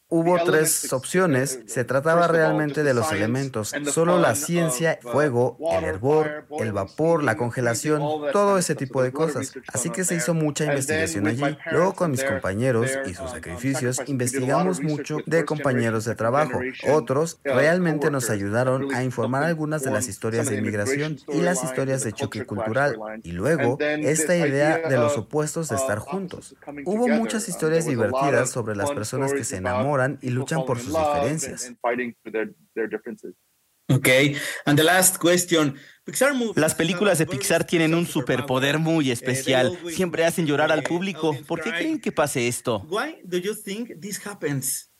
Hubo 0.09 0.43
tres 0.45 0.93
opciones. 0.93 1.61
Se 1.67 1.85
trataba 1.85 2.29
realmente 2.29 2.83
de 2.83 2.95
los 2.95 3.13
elementos. 3.13 3.73
Solo 3.93 4.19
la 4.19 4.35
ciencia, 4.35 4.99
fuego, 5.01 5.57
el 5.73 5.85
hervor, 5.85 6.47
el 6.59 6.73
vapor, 6.73 7.23
la 7.23 7.37
congelación, 7.37 8.03
todo 8.33 8.59
ese 8.59 8.75
tipo 8.75 9.03
de 9.03 9.13
cosas. 9.13 9.53
Así 9.73 9.91
que 9.91 10.05
se 10.05 10.17
hizo 10.17 10.35
mucha 10.35 10.65
investigación 10.65 11.27
allí. 11.27 11.57
Luego 11.71 11.95
con 11.95 12.11
mis 12.11 12.25
compañeros 12.25 12.91
y 13.07 13.15
sus 13.15 13.31
sacrificios 13.31 14.01
investigamos 14.07 14.83
mucho 14.83 15.19
de 15.27 15.45
compañeros 15.45 16.05
de 16.05 16.15
trabajo. 16.15 16.61
Otros 16.91 17.41
realmente 17.45 18.11
nos 18.11 18.31
ayudaron 18.31 18.95
a 18.95 19.05
informar 19.05 19.45
algunas 19.45 19.83
de 19.83 19.91
las 19.91 20.09
historias 20.09 20.49
de 20.51 20.57
inmigración 20.57 21.19
y 21.29 21.41
las 21.41 21.63
historias 21.63 22.03
de 22.03 22.13
choque 22.13 22.45
cultural. 22.45 22.97
Y 23.23 23.33
luego 23.33 23.79
esta 23.81 24.37
idea 24.37 24.79
de 24.79 24.97
los 24.97 25.17
opuestos 25.17 25.69
de 25.69 25.77
estar 25.77 25.99
juntos. 25.99 26.57
Hubo 26.85 27.09
muchas 27.09 27.44
historias 27.49 27.87
divertidas 27.87 28.51
sobre 28.51 28.77
las 28.77 28.91
personas 28.93 29.33
que 29.33 29.45
se 29.45 29.57
enamoran 29.57 30.19
y 30.23 30.31
luchan 30.31 30.65
por 30.65 30.79
sus 30.79 30.95
diferencias. 30.95 31.73
Okay, 33.89 34.37
and 34.65 34.79
the 34.79 34.85
last 34.85 35.19
question. 35.19 35.77
Pixar 36.05 36.35
movies 36.35 36.57
Las 36.57 36.75
películas 36.75 37.19
de 37.19 37.27
Pixar 37.27 37.65
tienen 37.65 37.95
un 37.95 38.07
superpoder 38.07 38.79
muy 38.79 39.11
especial. 39.11 39.79
Siempre 39.89 40.25
hacen 40.25 40.47
llorar 40.47 40.73
al 40.73 40.83
público. 40.83 41.37
¿Por 41.47 41.61
qué 41.61 41.71
creen 41.71 42.01
que 42.01 42.11
pase 42.11 42.49
esto? 42.49 42.87
Why 42.89 43.21
do 43.25 43.37
you 43.37 43.55
think 43.55 44.01
this 44.01 44.19
happens? 44.27 44.91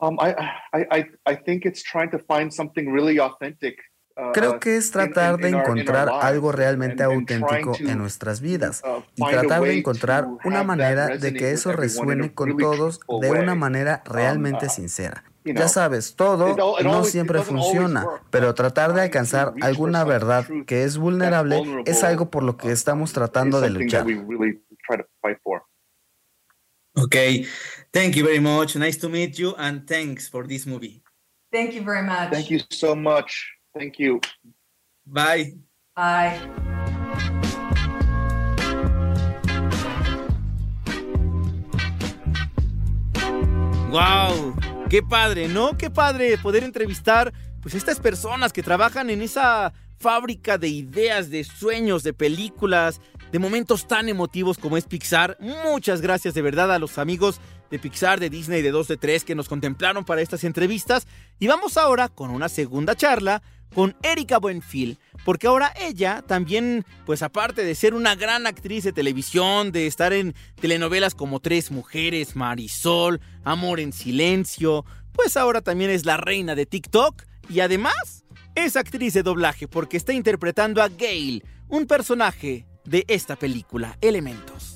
Um, 0.00 0.18
I, 0.20 0.34
I, 0.72 0.86
I, 0.90 1.04
I 1.26 1.36
think 1.36 1.64
it's 1.64 1.82
trying 1.82 2.10
to 2.10 2.18
find 2.18 2.52
something 2.52 2.92
really 2.92 3.20
authentic. 3.20 3.78
Uh, 4.16 4.32
Creo 4.32 4.60
que 4.60 4.76
es 4.76 4.90
tratar 4.90 5.38
de 5.38 5.48
encontrar 5.50 6.08
lives 6.08 6.24
algo 6.24 6.52
realmente 6.52 7.02
and- 7.02 7.12
and 7.12 7.26
trying 7.26 7.40
auténtico 7.44 7.76
to, 7.78 7.88
en 7.90 7.98
nuestras 7.98 8.40
vidas 8.40 8.82
uh, 8.84 9.02
y 9.16 9.22
find 9.22 9.28
a 9.28 9.40
tratar 9.40 9.62
de 9.62 9.68
way 9.68 9.78
encontrar 9.78 10.28
una 10.44 10.62
manera 10.64 11.06
de 11.06 11.14
resonate 11.14 11.38
que 11.38 11.44
with 11.46 11.52
eso 11.54 11.70
everyone 11.70 11.72
in 11.72 11.78
a 11.78 11.82
resuene 11.82 12.34
con 12.34 12.48
really 12.48 12.62
todos 12.62 13.00
de 13.20 13.30
una 13.30 13.52
way. 13.52 13.58
manera 13.58 14.02
Um, 14.06 14.12
realmente 14.12 14.66
uh, 14.66 14.70
sincera. 14.70 15.24
you 15.44 15.52
Ya 15.52 15.60
know, 15.60 15.68
sabes, 15.68 16.14
todo 16.16 16.56
no 16.82 17.04
siempre 17.04 17.38
doesn't 17.38 17.50
always 17.56 17.64
funciona, 17.72 18.04
work, 18.04 18.22
pero 18.30 18.54
tratar 18.54 18.88
de 18.90 18.94
trying 18.94 19.10
to 19.10 19.18
alcanzar 19.18 19.52
reach 19.54 19.64
alguna 19.64 20.04
verdad 20.04 20.46
truth 20.46 20.66
que 20.66 20.84
es 20.84 20.96
vulnerable 20.96 21.62
es 21.84 22.02
algo 22.04 22.30
por 22.30 22.42
lo 22.42 22.56
que 22.56 22.70
estamos 22.72 23.10
is 23.10 23.14
tratando 23.14 23.60
de 23.60 23.68
something 23.68 23.84
luchar. 23.84 24.06
Okay, 26.96 27.44
thank 27.92 28.14
you 28.14 28.24
very 28.24 28.38
much. 28.40 28.76
Nice 28.76 28.98
to 29.00 29.08
meet 29.08 29.34
you, 29.36 29.54
and 29.58 29.84
thanks 29.86 30.28
for 30.28 30.46
this 30.46 30.64
movie. 30.66 31.02
Thank 31.50 31.74
you 31.74 31.82
very 31.82 32.02
much. 32.06 32.30
Thank 32.30 32.50
you 32.50 32.60
so 32.70 32.94
much. 32.94 33.53
Thank 33.74 33.98
you. 33.98 34.20
Bye. 35.04 35.58
Bye. 35.96 36.38
¡Wow! 43.90 44.54
¡Qué 44.88 45.02
padre, 45.02 45.48
¿no? 45.48 45.76
¡Qué 45.76 45.90
padre 45.90 46.38
poder 46.38 46.62
entrevistar 46.62 47.32
pues 47.60 47.74
estas 47.74 47.98
personas 47.98 48.52
que 48.52 48.62
trabajan 48.62 49.10
en 49.10 49.22
esa 49.22 49.72
fábrica 49.98 50.56
de 50.56 50.68
ideas, 50.68 51.30
de 51.30 51.42
sueños, 51.42 52.04
de 52.04 52.12
películas, 52.12 53.00
de 53.32 53.38
momentos 53.40 53.88
tan 53.88 54.08
emotivos 54.08 54.58
como 54.58 54.76
es 54.76 54.84
Pixar. 54.84 55.36
Muchas 55.40 56.00
gracias 56.00 56.34
de 56.34 56.42
verdad 56.42 56.72
a 56.72 56.78
los 56.78 56.98
amigos 56.98 57.40
de 57.70 57.78
Pixar, 57.80 58.20
de 58.20 58.30
Disney, 58.30 58.62
de 58.62 58.70
2 58.70 58.86
de 58.86 58.96
3 58.96 59.24
que 59.24 59.34
nos 59.34 59.48
contemplaron 59.48 60.04
para 60.04 60.20
estas 60.20 60.44
entrevistas. 60.44 61.08
Y 61.40 61.48
vamos 61.48 61.76
ahora 61.76 62.08
con 62.08 62.30
una 62.30 62.48
segunda 62.48 62.94
charla 62.94 63.42
con 63.74 63.96
Erika 64.02 64.38
Buenfil, 64.38 64.98
porque 65.24 65.46
ahora 65.46 65.72
ella 65.78 66.22
también, 66.26 66.84
pues 67.04 67.22
aparte 67.22 67.64
de 67.64 67.74
ser 67.74 67.94
una 67.94 68.14
gran 68.14 68.46
actriz 68.46 68.84
de 68.84 68.92
televisión, 68.92 69.72
de 69.72 69.86
estar 69.86 70.12
en 70.12 70.34
telenovelas 70.60 71.14
como 71.14 71.40
Tres 71.40 71.70
Mujeres, 71.70 72.36
Marisol, 72.36 73.20
Amor 73.44 73.80
en 73.80 73.92
Silencio, 73.92 74.84
pues 75.12 75.36
ahora 75.36 75.60
también 75.60 75.90
es 75.90 76.06
la 76.06 76.16
reina 76.16 76.54
de 76.54 76.66
TikTok 76.66 77.24
y 77.48 77.60
además 77.60 78.24
es 78.54 78.76
actriz 78.76 79.14
de 79.14 79.22
doblaje 79.22 79.68
porque 79.68 79.96
está 79.96 80.12
interpretando 80.12 80.82
a 80.82 80.88
Gail, 80.88 81.44
un 81.68 81.86
personaje 81.86 82.66
de 82.84 83.04
esta 83.08 83.36
película, 83.36 83.98
Elementos. 84.00 84.73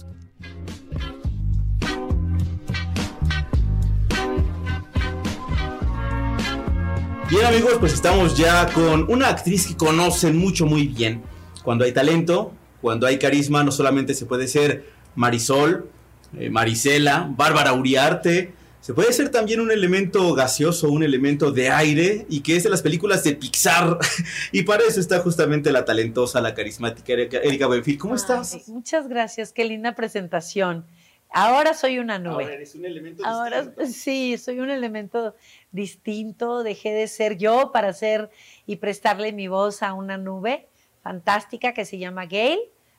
Bien 7.30 7.44
amigos, 7.44 7.74
pues 7.78 7.92
estamos 7.92 8.38
ya 8.38 8.72
con 8.72 9.04
una 9.12 9.28
actriz 9.28 9.66
que 9.66 9.76
conocen 9.76 10.38
mucho 10.38 10.64
muy 10.64 10.88
bien. 10.88 11.22
Cuando 11.62 11.84
hay 11.84 11.92
talento, 11.92 12.54
cuando 12.80 13.06
hay 13.06 13.18
carisma, 13.18 13.62
no 13.62 13.70
solamente 13.70 14.14
se 14.14 14.24
puede 14.24 14.48
ser 14.48 14.86
Marisol, 15.14 15.90
eh, 16.38 16.48
Marisela, 16.48 17.30
Bárbara 17.36 17.74
Uriarte, 17.74 18.54
se 18.80 18.94
puede 18.94 19.12
ser 19.12 19.28
también 19.28 19.60
un 19.60 19.70
elemento 19.70 20.32
gaseoso, 20.32 20.90
un 20.90 21.02
elemento 21.02 21.50
de 21.52 21.68
aire 21.68 22.24
y 22.30 22.40
que 22.40 22.56
es 22.56 22.62
de 22.62 22.70
las 22.70 22.80
películas 22.80 23.22
de 23.24 23.34
Pixar. 23.34 23.98
y 24.52 24.62
para 24.62 24.84
eso 24.84 24.98
está 24.98 25.18
justamente 25.18 25.70
la 25.70 25.84
talentosa, 25.84 26.40
la 26.40 26.54
carismática 26.54 27.12
Erika, 27.12 27.36
Erika 27.38 27.66
Buenfil. 27.66 27.98
¿Cómo 27.98 28.14
estás? 28.14 28.54
Ay, 28.54 28.62
muchas 28.68 29.06
gracias, 29.06 29.52
qué 29.52 29.66
linda 29.66 29.94
presentación. 29.94 30.86
Ahora 31.30 31.74
soy 31.74 31.98
una 31.98 32.18
nube. 32.18 32.44
Ahora 32.44 32.54
eres 32.54 32.74
un 32.74 32.84
elemento 32.84 33.24
Ahora 33.24 33.62
distinto. 33.62 33.86
sí, 33.92 34.38
soy 34.38 34.60
un 34.60 34.70
elemento 34.70 35.34
distinto, 35.72 36.62
dejé 36.62 36.92
de 36.92 37.06
ser 37.06 37.36
yo 37.36 37.70
para 37.72 37.92
ser 37.92 38.30
y 38.66 38.76
prestarle 38.76 39.32
mi 39.32 39.48
voz 39.48 39.82
a 39.82 39.92
una 39.92 40.16
nube 40.16 40.68
fantástica 41.02 41.74
que 41.74 41.84
se 41.84 41.98
llama 41.98 42.26
Gail 42.26 42.58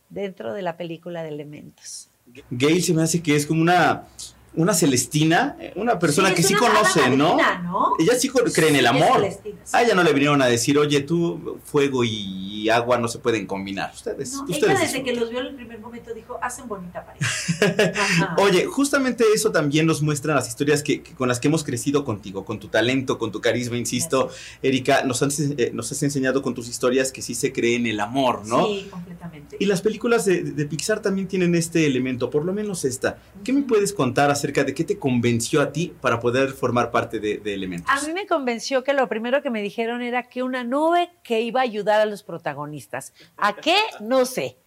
dentro 0.09 0.53
de 0.53 0.61
la 0.61 0.77
película 0.77 1.23
de 1.23 1.29
Elementos. 1.29 2.09
Gail 2.51 2.83
se 2.83 2.93
me 2.93 3.03
hace 3.03 3.21
que 3.21 3.35
es 3.35 3.45
como 3.45 3.61
una, 3.61 4.07
una 4.55 4.73
Celestina, 4.73 5.55
eh, 5.59 5.73
una 5.75 5.99
persona 5.99 6.29
Sí, 6.29 6.35
que 6.35 6.43
sí 6.43 6.53
conoce, 6.55 7.09
¿no? 7.11 7.37
¿no? 7.63 7.93
Ella 7.99 8.15
sí 8.15 8.29
cree 8.29 8.69
en 8.69 8.75
el 8.75 8.87
amor. 8.87 9.21
Celestina, 9.21 9.59
sí. 9.63 9.71
A 9.77 9.83
ella 9.83 9.95
no 9.95 10.03
le 10.03 10.11
vinieron 10.13 10.41
a 10.41 10.47
decir, 10.47 10.77
oye, 10.77 11.01
tú, 11.01 11.59
fuego 11.63 12.03
y 12.03 12.69
agua 12.69 12.97
no 12.97 13.07
se 13.07 13.19
pueden 13.19 13.45
combinar. 13.45 13.91
Ustedes, 13.93 14.33
No, 14.33 14.43
ustedes 14.43 14.63
ella 14.63 14.79
desde 14.79 15.03
que 15.03 15.13
los 15.15 15.29
vio 15.29 15.39
en 15.39 15.45
el 15.47 15.55
primer 15.55 15.79
momento 15.79 16.13
dijo, 16.13 16.37
hacen 16.41 16.67
bonita 16.67 17.05
pareja. 17.05 18.35
Oye, 18.37 18.65
justamente 18.65 19.23
eso 19.33 19.51
también 19.51 19.85
nos 19.85 20.01
muestran 20.01 20.35
las 20.35 20.47
historias 20.47 20.83
que, 20.83 21.01
que- 21.01 21.13
con 21.13 21.27
las 21.27 21.39
que 21.39 21.47
hemos 21.47 21.63
crecido 21.63 22.03
contigo, 22.03 22.45
con 22.45 22.59
tu 22.59 22.67
talento, 22.67 23.17
con 23.17 23.31
tu 23.31 23.41
carisma, 23.41 23.77
insisto. 23.77 24.29
Erika, 24.61 25.03
nos 25.03 25.21
has, 25.23 25.39
eh, 25.39 25.71
nos 25.73 25.91
has 25.91 26.03
enseñado 26.03 26.41
con 26.41 26.53
tus 26.53 26.67
historias 26.67 27.11
que 27.11 27.21
sí 27.21 27.33
se 27.35 27.51
cree 27.53 27.75
en 27.75 27.87
el 27.87 27.99
amor, 27.99 28.45
¿no? 28.47 28.67
Sí, 28.67 28.87
completamente. 28.89 29.57
Y 29.59 29.65
las 29.65 29.81
películas 29.81 30.25
de, 30.25 30.43
de 30.43 30.65
Pixar 30.65 31.01
también 31.01 31.27
tienen 31.27 31.55
este 31.55 31.85
elemento, 31.85 32.29
por 32.29 32.45
lo 32.45 32.53
menos 32.53 32.85
esta. 32.85 33.17
¿Qué 33.43 33.53
me 33.53 33.61
puedes 33.63 33.93
contar 33.93 34.31
acerca 34.39 34.63
de 34.63 34.73
qué 34.73 34.83
te 34.83 34.97
convenció 34.97 35.61
a 35.61 35.71
ti 35.71 35.93
para 36.01 36.19
poder 36.19 36.49
formar 36.53 36.89
parte 36.91 37.19
de, 37.19 37.41
Elementos? 37.45 37.89
A 37.91 38.05
mí 38.07 38.13
me 38.13 38.25
convenció 38.25 38.83
que 38.83 38.93
lo 38.93 39.07
primero 39.09 39.41
que 39.41 39.49
me 39.49 39.61
dijeron 39.61 40.01
era 40.01 40.23
que 40.29 40.41
una 40.43 40.63
nube 40.63 41.09
que 41.23 41.41
iba 41.41 41.59
a 41.59 41.63
ayudar 41.63 42.01
a 42.01 42.05
los 42.05 42.23
protagonistas. 42.23 43.13
¿A 43.37 43.55
qué? 43.55 43.75
No 43.99 44.25
sé. 44.25 44.57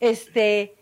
Este, 0.00 0.74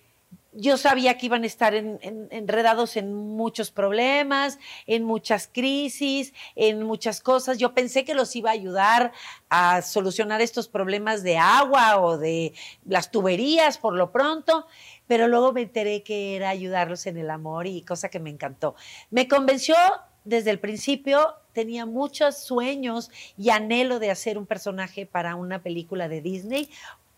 yo 0.52 0.76
sabía 0.76 1.16
que 1.16 1.26
iban 1.26 1.44
a 1.44 1.46
estar 1.46 1.74
en- 1.74 1.98
en- 2.02 2.26
enredados 2.32 2.96
en 2.96 3.14
muchos 3.14 3.70
problemas, 3.70 4.58
en 4.86 5.04
muchas 5.04 5.48
crisis, 5.52 6.32
en 6.56 6.82
muchas 6.82 7.20
cosas. 7.20 7.58
Yo 7.58 7.72
pensé 7.72 8.04
que 8.04 8.14
los 8.14 8.34
iba 8.34 8.50
a 8.50 8.54
ayudar 8.54 9.12
a 9.48 9.82
solucionar 9.82 10.40
estos 10.40 10.66
problemas 10.68 11.22
de 11.22 11.36
agua 11.38 12.00
o 12.00 12.18
de 12.18 12.52
las 12.84 13.10
tuberías 13.12 13.78
por 13.78 13.94
lo 13.94 14.10
pronto, 14.10 14.66
pero 15.10 15.26
luego 15.26 15.52
me 15.52 15.62
enteré 15.62 16.04
que 16.04 16.36
era 16.36 16.50
ayudarlos 16.50 17.04
en 17.08 17.16
el 17.16 17.30
amor 17.30 17.66
y 17.66 17.82
cosa 17.82 18.10
que 18.10 18.20
me 18.20 18.30
encantó. 18.30 18.76
Me 19.10 19.26
convenció 19.26 19.74
desde 20.22 20.50
el 20.50 20.60
principio, 20.60 21.34
tenía 21.52 21.84
muchos 21.84 22.38
sueños 22.38 23.10
y 23.36 23.50
anhelo 23.50 23.98
de 23.98 24.12
hacer 24.12 24.38
un 24.38 24.46
personaje 24.46 25.06
para 25.06 25.34
una 25.34 25.64
película 25.64 26.06
de 26.06 26.20
Disney, 26.20 26.70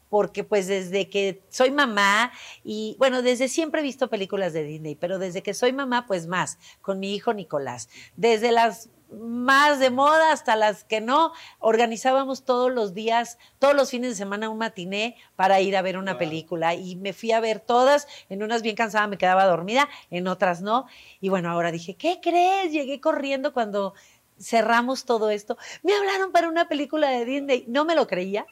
porque 0.09 0.43
pues 0.43 0.69
desde 0.69 1.11
que 1.11 1.43
soy 1.51 1.71
mamá 1.71 2.33
y 2.65 2.97
bueno, 2.99 3.21
desde 3.21 3.47
siempre 3.49 3.83
he 3.83 3.85
visto 3.85 4.09
películas 4.09 4.55
de 4.55 4.65
Disney, 4.65 4.95
pero 4.95 5.19
desde 5.19 5.43
que 5.43 5.53
soy 5.53 5.75
mamá 5.75 6.07
pues 6.07 6.27
más, 6.27 6.59
con 6.81 6.99
mi 6.99 7.15
hijo 7.15 7.35
Nicolás. 7.35 7.91
Desde 8.17 8.53
las 8.53 8.89
más 9.21 9.79
de 9.79 9.91
moda 9.91 10.33
hasta 10.33 10.57
las 10.57 10.85
que 10.85 11.01
no, 11.01 11.33
organizábamos 11.59 12.45
todos 12.45 12.73
los 12.73 12.95
días, 12.95 13.39
todos 13.59 13.75
los 13.75 13.91
fines 13.91 14.11
de 14.11 14.17
semana 14.17 14.49
un 14.49 14.59
matiné 14.59 15.17
para 15.37 15.61
ir 15.61 15.77
a 15.77 15.83
ver 15.83 15.99
una 15.99 16.19
película 16.19 16.75
y 16.75 16.97
me 16.97 17.13
fui 17.13 17.33
a 17.33 17.41
ver 17.41 17.61
todas, 17.61 18.09
en 18.29 18.43
unas 18.43 18.63
bien 18.63 18.77
cansada 18.77 19.07
me 19.07 19.19
quedaba 19.19 19.45
dormida, 19.47 19.89
en 20.11 20.27
otras 20.29 20.63
no. 20.63 20.87
Y 21.21 21.29
bueno, 21.29 21.51
ahora 21.51 21.73
dije, 21.73 21.95
¿qué 21.95 22.21
crees? 22.23 22.73
Llegué 22.73 23.01
corriendo 23.01 23.53
cuando 23.53 23.95
cerramos 24.41 25.05
todo 25.05 25.31
esto. 25.31 25.57
Me 25.83 25.95
hablaron 25.95 26.33
para 26.33 26.49
una 26.49 26.69
película 26.69 27.11
de 27.11 27.25
Disney, 27.25 27.65
no 27.69 27.85
me 27.85 27.95
lo 27.95 28.07
creía. 28.07 28.47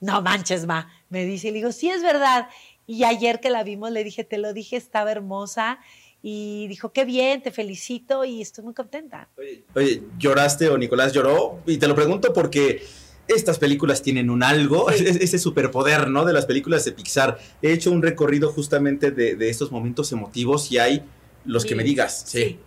No 0.00 0.22
manches, 0.22 0.64
ma, 0.64 0.92
me 1.08 1.24
dice, 1.24 1.48
y 1.48 1.50
le 1.50 1.56
digo, 1.56 1.72
sí 1.72 1.90
es 1.90 2.02
verdad. 2.02 2.48
Y 2.86 3.04
ayer 3.04 3.40
que 3.40 3.50
la 3.50 3.64
vimos 3.64 3.90
le 3.90 4.04
dije, 4.04 4.24
te 4.24 4.38
lo 4.38 4.52
dije, 4.52 4.76
estaba 4.76 5.10
hermosa. 5.10 5.80
Y 6.22 6.66
dijo, 6.68 6.92
qué 6.92 7.04
bien, 7.04 7.42
te 7.42 7.52
felicito 7.52 8.24
y 8.24 8.42
estoy 8.42 8.64
muy 8.64 8.74
contenta. 8.74 9.28
Oye, 9.74 10.02
¿lloraste 10.18 10.68
o 10.68 10.76
Nicolás 10.76 11.12
lloró? 11.12 11.60
Y 11.66 11.76
te 11.78 11.86
lo 11.86 11.94
pregunto 11.94 12.32
porque 12.32 12.82
estas 13.28 13.58
películas 13.58 14.02
tienen 14.02 14.28
un 14.30 14.42
algo, 14.42 14.90
es- 14.90 15.00
ese 15.20 15.38
superpoder, 15.38 16.08
¿no? 16.08 16.24
De 16.24 16.32
las 16.32 16.46
películas 16.46 16.84
de 16.84 16.92
Pixar. 16.92 17.38
He 17.62 17.72
hecho 17.72 17.92
un 17.92 18.02
recorrido 18.02 18.50
justamente 18.52 19.10
de, 19.12 19.36
de 19.36 19.48
estos 19.48 19.70
momentos 19.70 20.10
emotivos 20.12 20.72
y 20.72 20.78
hay 20.78 21.02
los 21.44 21.64
que 21.64 21.74
me 21.76 21.84
digas. 21.84 22.24
Sí. 22.26 22.58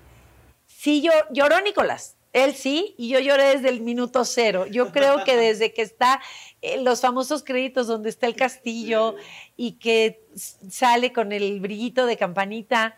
Sí, 0.65 1.01
yo, 1.01 1.11
lloró 1.31 1.59
Nicolás. 1.61 2.15
Él 2.33 2.55
sí, 2.55 2.95
y 2.97 3.09
yo 3.09 3.19
lloré 3.19 3.43
desde 3.57 3.67
el 3.67 3.81
minuto 3.81 4.23
cero. 4.23 4.65
Yo 4.65 4.93
creo 4.93 5.25
que 5.25 5.35
desde 5.49 5.73
que 5.73 5.81
está 5.81 6.21
en 6.61 6.85
los 6.85 7.01
famosos 7.01 7.43
créditos 7.43 7.87
donde 7.87 8.07
está 8.09 8.25
el 8.27 8.35
castillo 8.35 9.15
y 9.57 9.73
que 9.73 10.23
sale 10.69 11.11
con 11.11 11.33
el 11.33 11.59
brillito 11.59 12.05
de 12.05 12.15
campanita, 12.15 12.97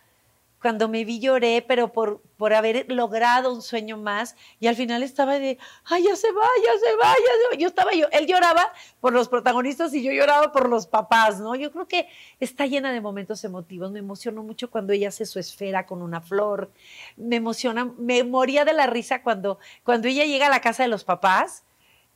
cuando 0.64 0.88
me 0.88 1.04
vi 1.04 1.20
lloré, 1.20 1.62
pero 1.68 1.92
por, 1.92 2.22
por 2.38 2.54
haber 2.54 2.90
logrado 2.90 3.54
un 3.54 3.62
sueño 3.62 3.98
más, 3.98 4.38
y 4.62 4.68
al 4.68 4.78
final 4.78 5.04
estaba 5.04 5.38
de, 5.38 5.60
ay, 5.84 6.06
ya 6.06 6.16
se 6.16 6.32
va, 6.32 6.48
ya 6.66 6.80
se 6.80 6.96
va, 6.96 7.14
ya 7.14 7.16
se 7.16 7.56
va. 7.56 7.60
Yo 7.60 7.68
estaba, 7.68 7.92
yo, 7.92 8.08
él 8.14 8.28
lloraba 8.28 8.72
por 9.02 9.12
los 9.12 9.28
protagonistas 9.28 9.94
y 9.94 10.02
yo 10.02 10.14
lloraba 10.14 10.54
por 10.54 10.70
los 10.70 10.88
papás, 10.88 11.42
¿no? 11.42 11.54
Yo 11.56 11.70
creo 11.70 11.86
que 11.90 12.08
está 12.40 12.66
llena 12.66 12.94
de 12.94 13.02
momentos 13.02 13.44
emotivos. 13.44 13.92
Me 13.92 14.00
emocionó 14.00 14.42
mucho 14.42 14.72
cuando 14.72 14.94
ella 14.94 15.10
hace 15.10 15.26
su 15.26 15.38
esfera 15.38 15.86
con 15.86 16.02
una 16.02 16.22
flor. 16.22 16.72
Me 17.18 17.36
emociona, 17.36 17.92
me 17.98 18.24
moría 18.24 18.64
de 18.64 18.72
la 18.72 18.88
risa 18.88 19.22
cuando, 19.22 19.60
cuando 19.84 20.08
ella 20.08 20.24
llega 20.24 20.48
a 20.48 20.50
la 20.50 20.62
casa 20.62 20.84
de 20.84 20.90
los 20.90 21.04
papás 21.04 21.66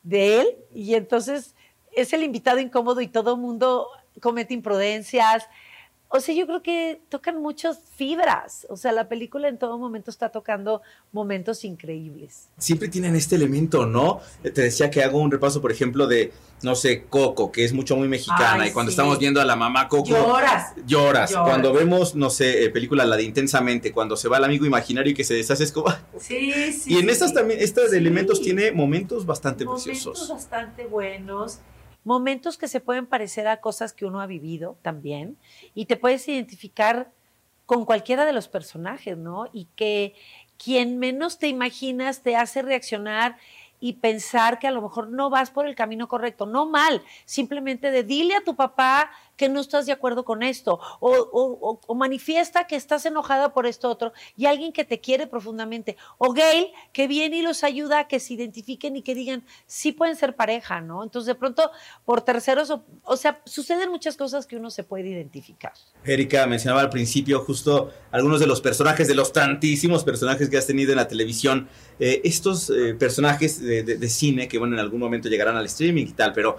de 0.03 0.39
él 0.39 0.55
y 0.73 0.95
entonces 0.95 1.53
es 1.91 2.13
el 2.13 2.23
invitado 2.23 2.59
incómodo 2.59 3.01
y 3.01 3.09
todo 3.09 3.35
mundo 3.35 3.89
comete 4.21 4.53
imprudencias. 4.53 5.49
O 6.09 6.21
sea, 6.21 6.33
yo 6.33 6.45
creo 6.47 6.63
que 6.63 7.01
tocan 7.09 7.41
muchas 7.41 7.79
fibras. 7.97 8.65
O 8.69 8.77
sea, 8.77 8.93
la 8.93 9.09
película 9.09 9.49
en 9.49 9.57
todo 9.57 9.77
momento 9.77 10.09
está 10.09 10.29
tocando 10.29 10.81
momentos 11.11 11.65
increíbles. 11.65 12.47
Siempre 12.57 12.87
tienen 12.87 13.15
este 13.15 13.35
elemento, 13.35 13.85
¿no? 13.85 14.21
Te 14.41 14.61
decía 14.61 14.89
que 14.89 15.03
hago 15.03 15.19
un 15.19 15.31
repaso, 15.31 15.61
por 15.61 15.71
ejemplo, 15.71 16.07
de, 16.07 16.31
no 16.63 16.75
sé, 16.75 17.03
Coco, 17.09 17.51
que 17.51 17.65
es 17.65 17.73
mucho 17.73 17.97
muy 17.97 18.07
mexicana. 18.07 18.63
Ay, 18.63 18.69
y 18.69 18.71
cuando 18.73 18.89
sí. 18.89 18.93
estamos 18.93 19.19
viendo 19.19 19.41
a 19.41 19.45
la 19.45 19.57
mamá 19.57 19.89
Coco. 19.89 20.07
Lloras. 20.07 20.73
Lloras. 20.85 21.31
Lloras. 21.31 21.33
Cuando 21.33 21.73
vemos, 21.73 22.15
no 22.15 22.29
sé, 22.29 22.63
eh, 22.63 22.69
película 22.69 23.05
la 23.05 23.17
de 23.17 23.23
Intensamente, 23.23 23.91
cuando 23.91 24.15
se 24.15 24.29
va 24.29 24.37
el 24.37 24.45
amigo 24.45 24.65
imaginario 24.65 25.11
y 25.11 25.15
que 25.15 25.25
se 25.25 25.33
deshace 25.33 25.65
es 25.65 25.71
como... 25.73 25.87
Sí, 26.19 26.71
sí. 26.71 26.93
y 26.93 26.97
en 26.99 27.03
sí, 27.05 27.09
estas 27.09 27.33
también, 27.33 27.59
estos 27.59 27.91
Sí. 27.91 27.97
elementos 27.97 28.41
tiene 28.41 28.71
momentos 28.71 29.25
bastante 29.25 29.65
momentos 29.65 29.83
preciosos. 29.85 30.29
bastante 30.29 30.85
buenos, 30.85 31.59
momentos 32.07 32.57
que 32.57 32.69
se 32.69 32.79
pueden 32.79 33.05
parecer 33.05 33.49
a 33.49 33.59
cosas 33.59 33.91
que 33.91 34.05
uno 34.05 34.21
ha 34.21 34.27
vivido 34.27 34.77
también, 34.81 35.37
y 35.75 35.85
te 35.87 35.97
puedes 35.97 36.25
identificar 36.29 37.11
con 37.65 37.83
cualquiera 37.83 38.25
de 38.25 38.31
los 38.31 38.47
personajes, 38.47 39.17
¿no? 39.17 39.49
Y 39.51 39.65
que 39.75 40.15
quien 40.57 40.99
menos 40.99 41.37
te 41.37 41.49
imaginas 41.49 42.23
te 42.23 42.37
hace 42.37 42.61
reaccionar 42.61 43.37
y 43.81 43.93
pensar 43.93 44.57
que 44.57 44.67
a 44.67 44.71
lo 44.71 44.81
mejor 44.81 45.09
no 45.09 45.29
vas 45.29 45.51
por 45.51 45.67
el 45.67 45.75
camino 45.75 46.07
correcto, 46.07 46.45
no 46.45 46.65
mal, 46.65 47.03
simplemente 47.25 47.91
de 47.91 48.03
dile 48.03 48.35
a 48.35 48.43
tu 48.43 48.55
papá 48.55 49.11
que 49.37 49.47
no 49.47 49.61
estás 49.61 49.85
de 49.85 49.93
acuerdo 49.93 50.25
con 50.25 50.43
esto, 50.43 50.79
o, 50.99 51.11
o- 51.11 51.79
o- 51.87 51.95
manifiesta 51.95 52.67
que 52.67 52.75
estás 52.75 53.05
enojada 53.05 53.53
por 53.53 53.65
esto 53.67 53.87
otro, 53.89 54.11
y 54.35 54.47
alguien 54.47 54.73
que 54.73 54.83
te 54.83 54.99
quiere 54.99 55.27
profundamente, 55.27 55.95
o 56.17 56.33
Gail, 56.33 56.67
que 56.91 57.07
viene 57.07 57.37
y 57.37 57.41
los 57.43 57.63
ayuda 57.63 57.99
a 57.99 58.07
que 58.07 58.19
se 58.19 58.33
identifiquen 58.33 58.95
y 58.95 59.01
que 59.03 59.15
digan, 59.15 59.45
sí 59.65 59.91
pueden 59.93 60.15
ser 60.15 60.35
pareja, 60.35 60.81
¿no? 60.81 61.03
Entonces, 61.03 61.27
de 61.27 61.35
pronto, 61.35 61.71
por 62.03 62.21
terceros, 62.21 62.71
o, 63.03 63.15
sea, 63.17 63.41
suceden 63.45 63.89
muchas 63.91 64.17
cosas 64.17 64.45
que 64.47 64.57
uno 64.57 64.69
se 64.71 64.83
puede 64.83 65.07
identificar. 65.09 65.73
Erika 66.03 66.45
mencionaba 66.47 66.81
al 66.81 66.89
principio 66.89 67.39
justo 67.41 67.91
algunos 68.11 68.39
de 68.39 68.47
los 68.47 68.59
personajes, 68.61 69.07
de 69.07 69.15
los 69.15 69.31
tantísimos 69.33 70.03
personajes 70.03 70.49
que 70.49 70.57
has 70.57 70.65
tenido 70.65 70.91
en 70.91 70.97
la 70.97 71.07
televisión. 71.07 71.69
Eh, 71.99 72.21
estos 72.23 72.69
eh, 72.69 72.95
personajes 72.95 73.59
de- 73.61 73.83
de 73.83 74.09
cine 74.09 74.47
que, 74.47 74.57
bueno, 74.57 74.73
en 74.75 74.79
algún 74.79 74.99
momento 74.99 75.29
llegarán 75.29 75.55
al 75.57 75.65
streaming 75.65 76.05
y 76.07 76.13
tal, 76.13 76.33
pero 76.33 76.57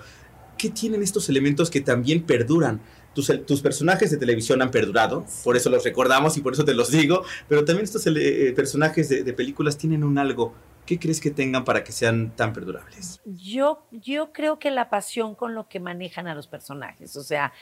¿qué 0.58 0.68
tienen 0.70 1.02
estos 1.02 1.28
elementos 1.28 1.70
que 1.70 1.80
también 1.80 2.22
perduran? 2.24 2.80
Tus, 3.14 3.32
tus 3.46 3.62
personajes 3.62 4.10
de 4.10 4.16
televisión 4.16 4.60
han 4.62 4.70
perdurado, 4.70 5.24
por 5.42 5.56
eso 5.56 5.70
los 5.70 5.82
recordamos 5.82 6.36
y 6.36 6.40
por 6.40 6.52
eso 6.52 6.64
te 6.64 6.74
los 6.74 6.90
digo, 6.90 7.24
pero 7.48 7.64
también 7.64 7.84
estos 7.84 8.06
ele- 8.06 8.48
eh, 8.48 8.52
personajes 8.52 9.08
de, 9.08 9.24
de 9.24 9.32
películas 9.32 9.76
tienen 9.78 10.04
un 10.04 10.18
algo. 10.18 10.54
¿Qué 10.86 10.98
crees 10.98 11.20
que 11.20 11.30
tengan 11.30 11.64
para 11.66 11.84
que 11.84 11.92
sean 11.92 12.34
tan 12.34 12.52
perdurables? 12.54 13.20
Yo, 13.26 13.82
yo 13.90 14.32
creo 14.32 14.58
que 14.58 14.70
la 14.70 14.88
pasión 14.88 15.34
con 15.34 15.54
lo 15.54 15.68
que 15.68 15.80
manejan 15.80 16.28
a 16.28 16.34
los 16.34 16.46
personajes, 16.46 17.14
o 17.16 17.22
sea, 17.22 17.52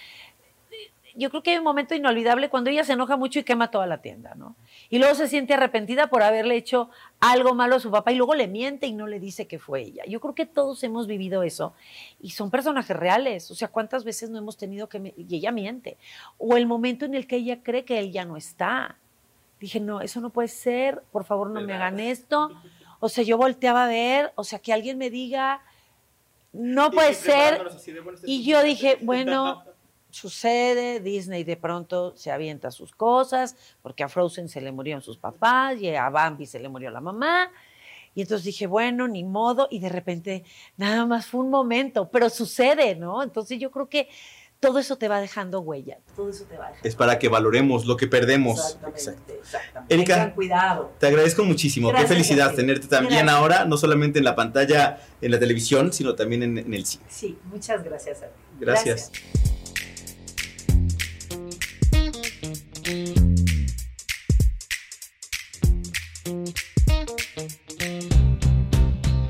yo 1.16 1.30
creo 1.30 1.42
que 1.42 1.50
hay 1.52 1.58
un 1.58 1.64
momento 1.64 1.94
inolvidable 1.94 2.48
cuando 2.50 2.70
ella 2.70 2.84
se 2.84 2.92
enoja 2.92 3.16
mucho 3.16 3.38
y 3.38 3.42
quema 3.44 3.70
toda 3.70 3.86
la 3.86 4.02
tienda, 4.02 4.34
¿no? 4.34 4.54
Y 4.90 4.98
luego 4.98 5.14
se 5.14 5.28
siente 5.28 5.54
arrepentida 5.54 6.08
por 6.08 6.22
haberle 6.22 6.56
hecho 6.56 6.90
algo 7.20 7.54
malo 7.54 7.76
a 7.76 7.80
su 7.80 7.90
papá 7.90 8.12
y 8.12 8.16
luego 8.16 8.34
le 8.34 8.46
miente 8.48 8.86
y 8.86 8.92
no 8.92 9.06
le 9.06 9.18
dice 9.18 9.46
que 9.46 9.58
fue 9.58 9.80
ella. 9.82 10.04
Yo 10.06 10.20
creo 10.20 10.34
que 10.34 10.46
todos 10.46 10.82
hemos 10.84 11.06
vivido 11.06 11.42
eso 11.42 11.72
y 12.20 12.30
son 12.30 12.50
personajes 12.50 12.96
reales, 12.96 13.50
o 13.50 13.54
sea, 13.54 13.68
¿cuántas 13.68 14.04
veces 14.04 14.30
no 14.30 14.38
hemos 14.38 14.56
tenido 14.56 14.88
que... 14.88 15.00
me- 15.00 15.14
y 15.16 15.34
ella 15.36 15.52
miente? 15.52 15.96
O 16.38 16.56
el 16.56 16.66
momento 16.66 17.04
en 17.04 17.14
el 17.14 17.26
que 17.26 17.36
ella 17.36 17.60
cree 17.62 17.84
que 17.84 17.98
él 17.98 18.12
ya 18.12 18.24
no 18.24 18.36
está. 18.36 18.96
Dije, 19.58 19.80
no, 19.80 20.02
eso 20.02 20.20
no 20.20 20.30
puede 20.30 20.48
ser, 20.48 21.02
por 21.12 21.24
favor 21.24 21.48
no 21.50 21.60
me 21.62 21.72
hagan 21.72 21.98
esto. 21.98 22.50
O 23.00 23.08
sea, 23.08 23.24
yo 23.24 23.38
volteaba 23.38 23.84
a 23.84 23.88
ver, 23.88 24.32
o 24.36 24.44
sea, 24.44 24.58
que 24.58 24.72
alguien 24.72 24.98
me 24.98 25.08
diga, 25.10 25.62
no 26.52 26.90
puede 26.90 27.14
ser. 27.14 27.54
Y 28.26 28.44
yo 28.44 28.62
dije, 28.62 28.98
bueno, 29.02 29.62
sucede, 30.16 31.00
Disney 31.00 31.44
de 31.44 31.56
pronto 31.56 32.16
se 32.16 32.30
avienta 32.30 32.70
sus 32.70 32.92
cosas, 32.94 33.56
porque 33.82 34.02
a 34.02 34.08
Frozen 34.08 34.48
se 34.48 34.60
le 34.60 34.72
murieron 34.72 35.02
sus 35.02 35.18
papás 35.18 35.80
y 35.80 35.94
a 35.94 36.08
Bambi 36.08 36.46
se 36.46 36.58
le 36.58 36.68
murió 36.68 36.90
la 36.90 37.00
mamá. 37.00 37.50
Y 38.14 38.22
entonces 38.22 38.46
dije, 38.46 38.66
bueno, 38.66 39.08
ni 39.08 39.24
modo, 39.24 39.68
y 39.70 39.78
de 39.78 39.90
repente 39.90 40.44
nada 40.78 41.04
más 41.04 41.26
fue 41.26 41.40
un 41.40 41.50
momento, 41.50 42.08
pero 42.10 42.30
sucede, 42.30 42.96
¿no? 42.96 43.22
Entonces 43.22 43.58
yo 43.60 43.70
creo 43.70 43.90
que 43.90 44.08
todo 44.58 44.78
eso 44.78 44.96
te 44.96 45.06
va 45.06 45.20
dejando 45.20 45.60
huella, 45.60 45.98
todo 46.16 46.30
eso 46.30 46.44
te 46.44 46.56
va 46.56 46.68
dejando. 46.68 46.88
Es 46.88 46.94
para 46.96 47.18
que 47.18 47.28
valoremos 47.28 47.84
lo 47.84 47.98
que 47.98 48.06
perdemos. 48.06 48.78
Exactamente, 48.88 49.34
exactamente. 49.34 49.94
Erika, 49.94 50.14
Tengan 50.14 50.30
cuidado. 50.34 50.92
Te 50.98 51.06
agradezco 51.08 51.44
muchísimo. 51.44 51.88
Gracias, 51.88 52.08
Qué 52.08 52.14
felicidad 52.14 52.54
tenerte 52.54 52.86
también 52.86 53.26
Gracias. 53.26 53.36
ahora, 53.36 53.64
no 53.66 53.76
solamente 53.76 54.18
en 54.18 54.24
la 54.24 54.34
pantalla, 54.34 54.98
en 55.20 55.30
la 55.30 55.38
televisión, 55.38 55.92
sino 55.92 56.14
también 56.14 56.42
en, 56.42 56.56
en 56.56 56.72
el 56.72 56.86
cine. 56.86 57.04
Sí, 57.08 57.36
muchas 57.44 57.84
gracias 57.84 58.22
a 58.22 58.26
ti. 58.28 58.40
Gracias. 58.58 59.12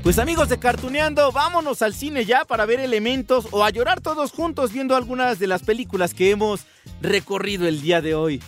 Pues 0.07 0.19
amigos 0.19 0.47
de 0.47 0.57
Cartuneando, 0.57 1.33
vámonos 1.33 1.81
al 1.81 1.93
cine 1.93 2.23
ya 2.23 2.45
para 2.45 2.65
ver 2.65 2.79
elementos 2.79 3.45
o 3.51 3.65
a 3.65 3.69
llorar 3.71 3.99
todos 3.99 4.31
juntos 4.31 4.71
viendo 4.71 4.95
algunas 4.95 5.37
de 5.37 5.47
las 5.47 5.63
películas 5.63 6.13
que 6.13 6.31
hemos 6.31 6.61
recorrido 7.01 7.67
el 7.67 7.81
día 7.81 7.99
de 7.99 8.15
hoy. 8.15 8.41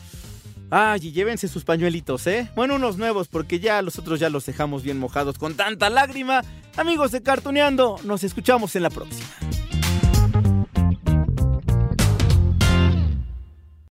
Ay, 0.72 1.02
y 1.04 1.12
llévense 1.12 1.50
sus 1.50 1.66
pañuelitos, 1.66 2.28
¿eh? 2.28 2.50
Bueno, 2.56 2.76
unos 2.76 2.96
nuevos 2.96 3.28
porque 3.28 3.60
ya 3.60 3.82
los 3.82 4.00
otros 4.00 4.22
ya 4.22 4.30
los 4.30 4.46
dejamos 4.46 4.84
bien 4.84 5.00
mojados 5.00 5.38
con 5.38 5.56
tanta 5.56 5.90
lágrima. 5.90 6.46
Amigos 6.78 7.12
de 7.12 7.24
Cartuneando, 7.24 8.00
nos 8.06 8.24
escuchamos 8.24 8.78
en 8.78 8.84
la 8.84 8.90
próxima. 8.90 9.28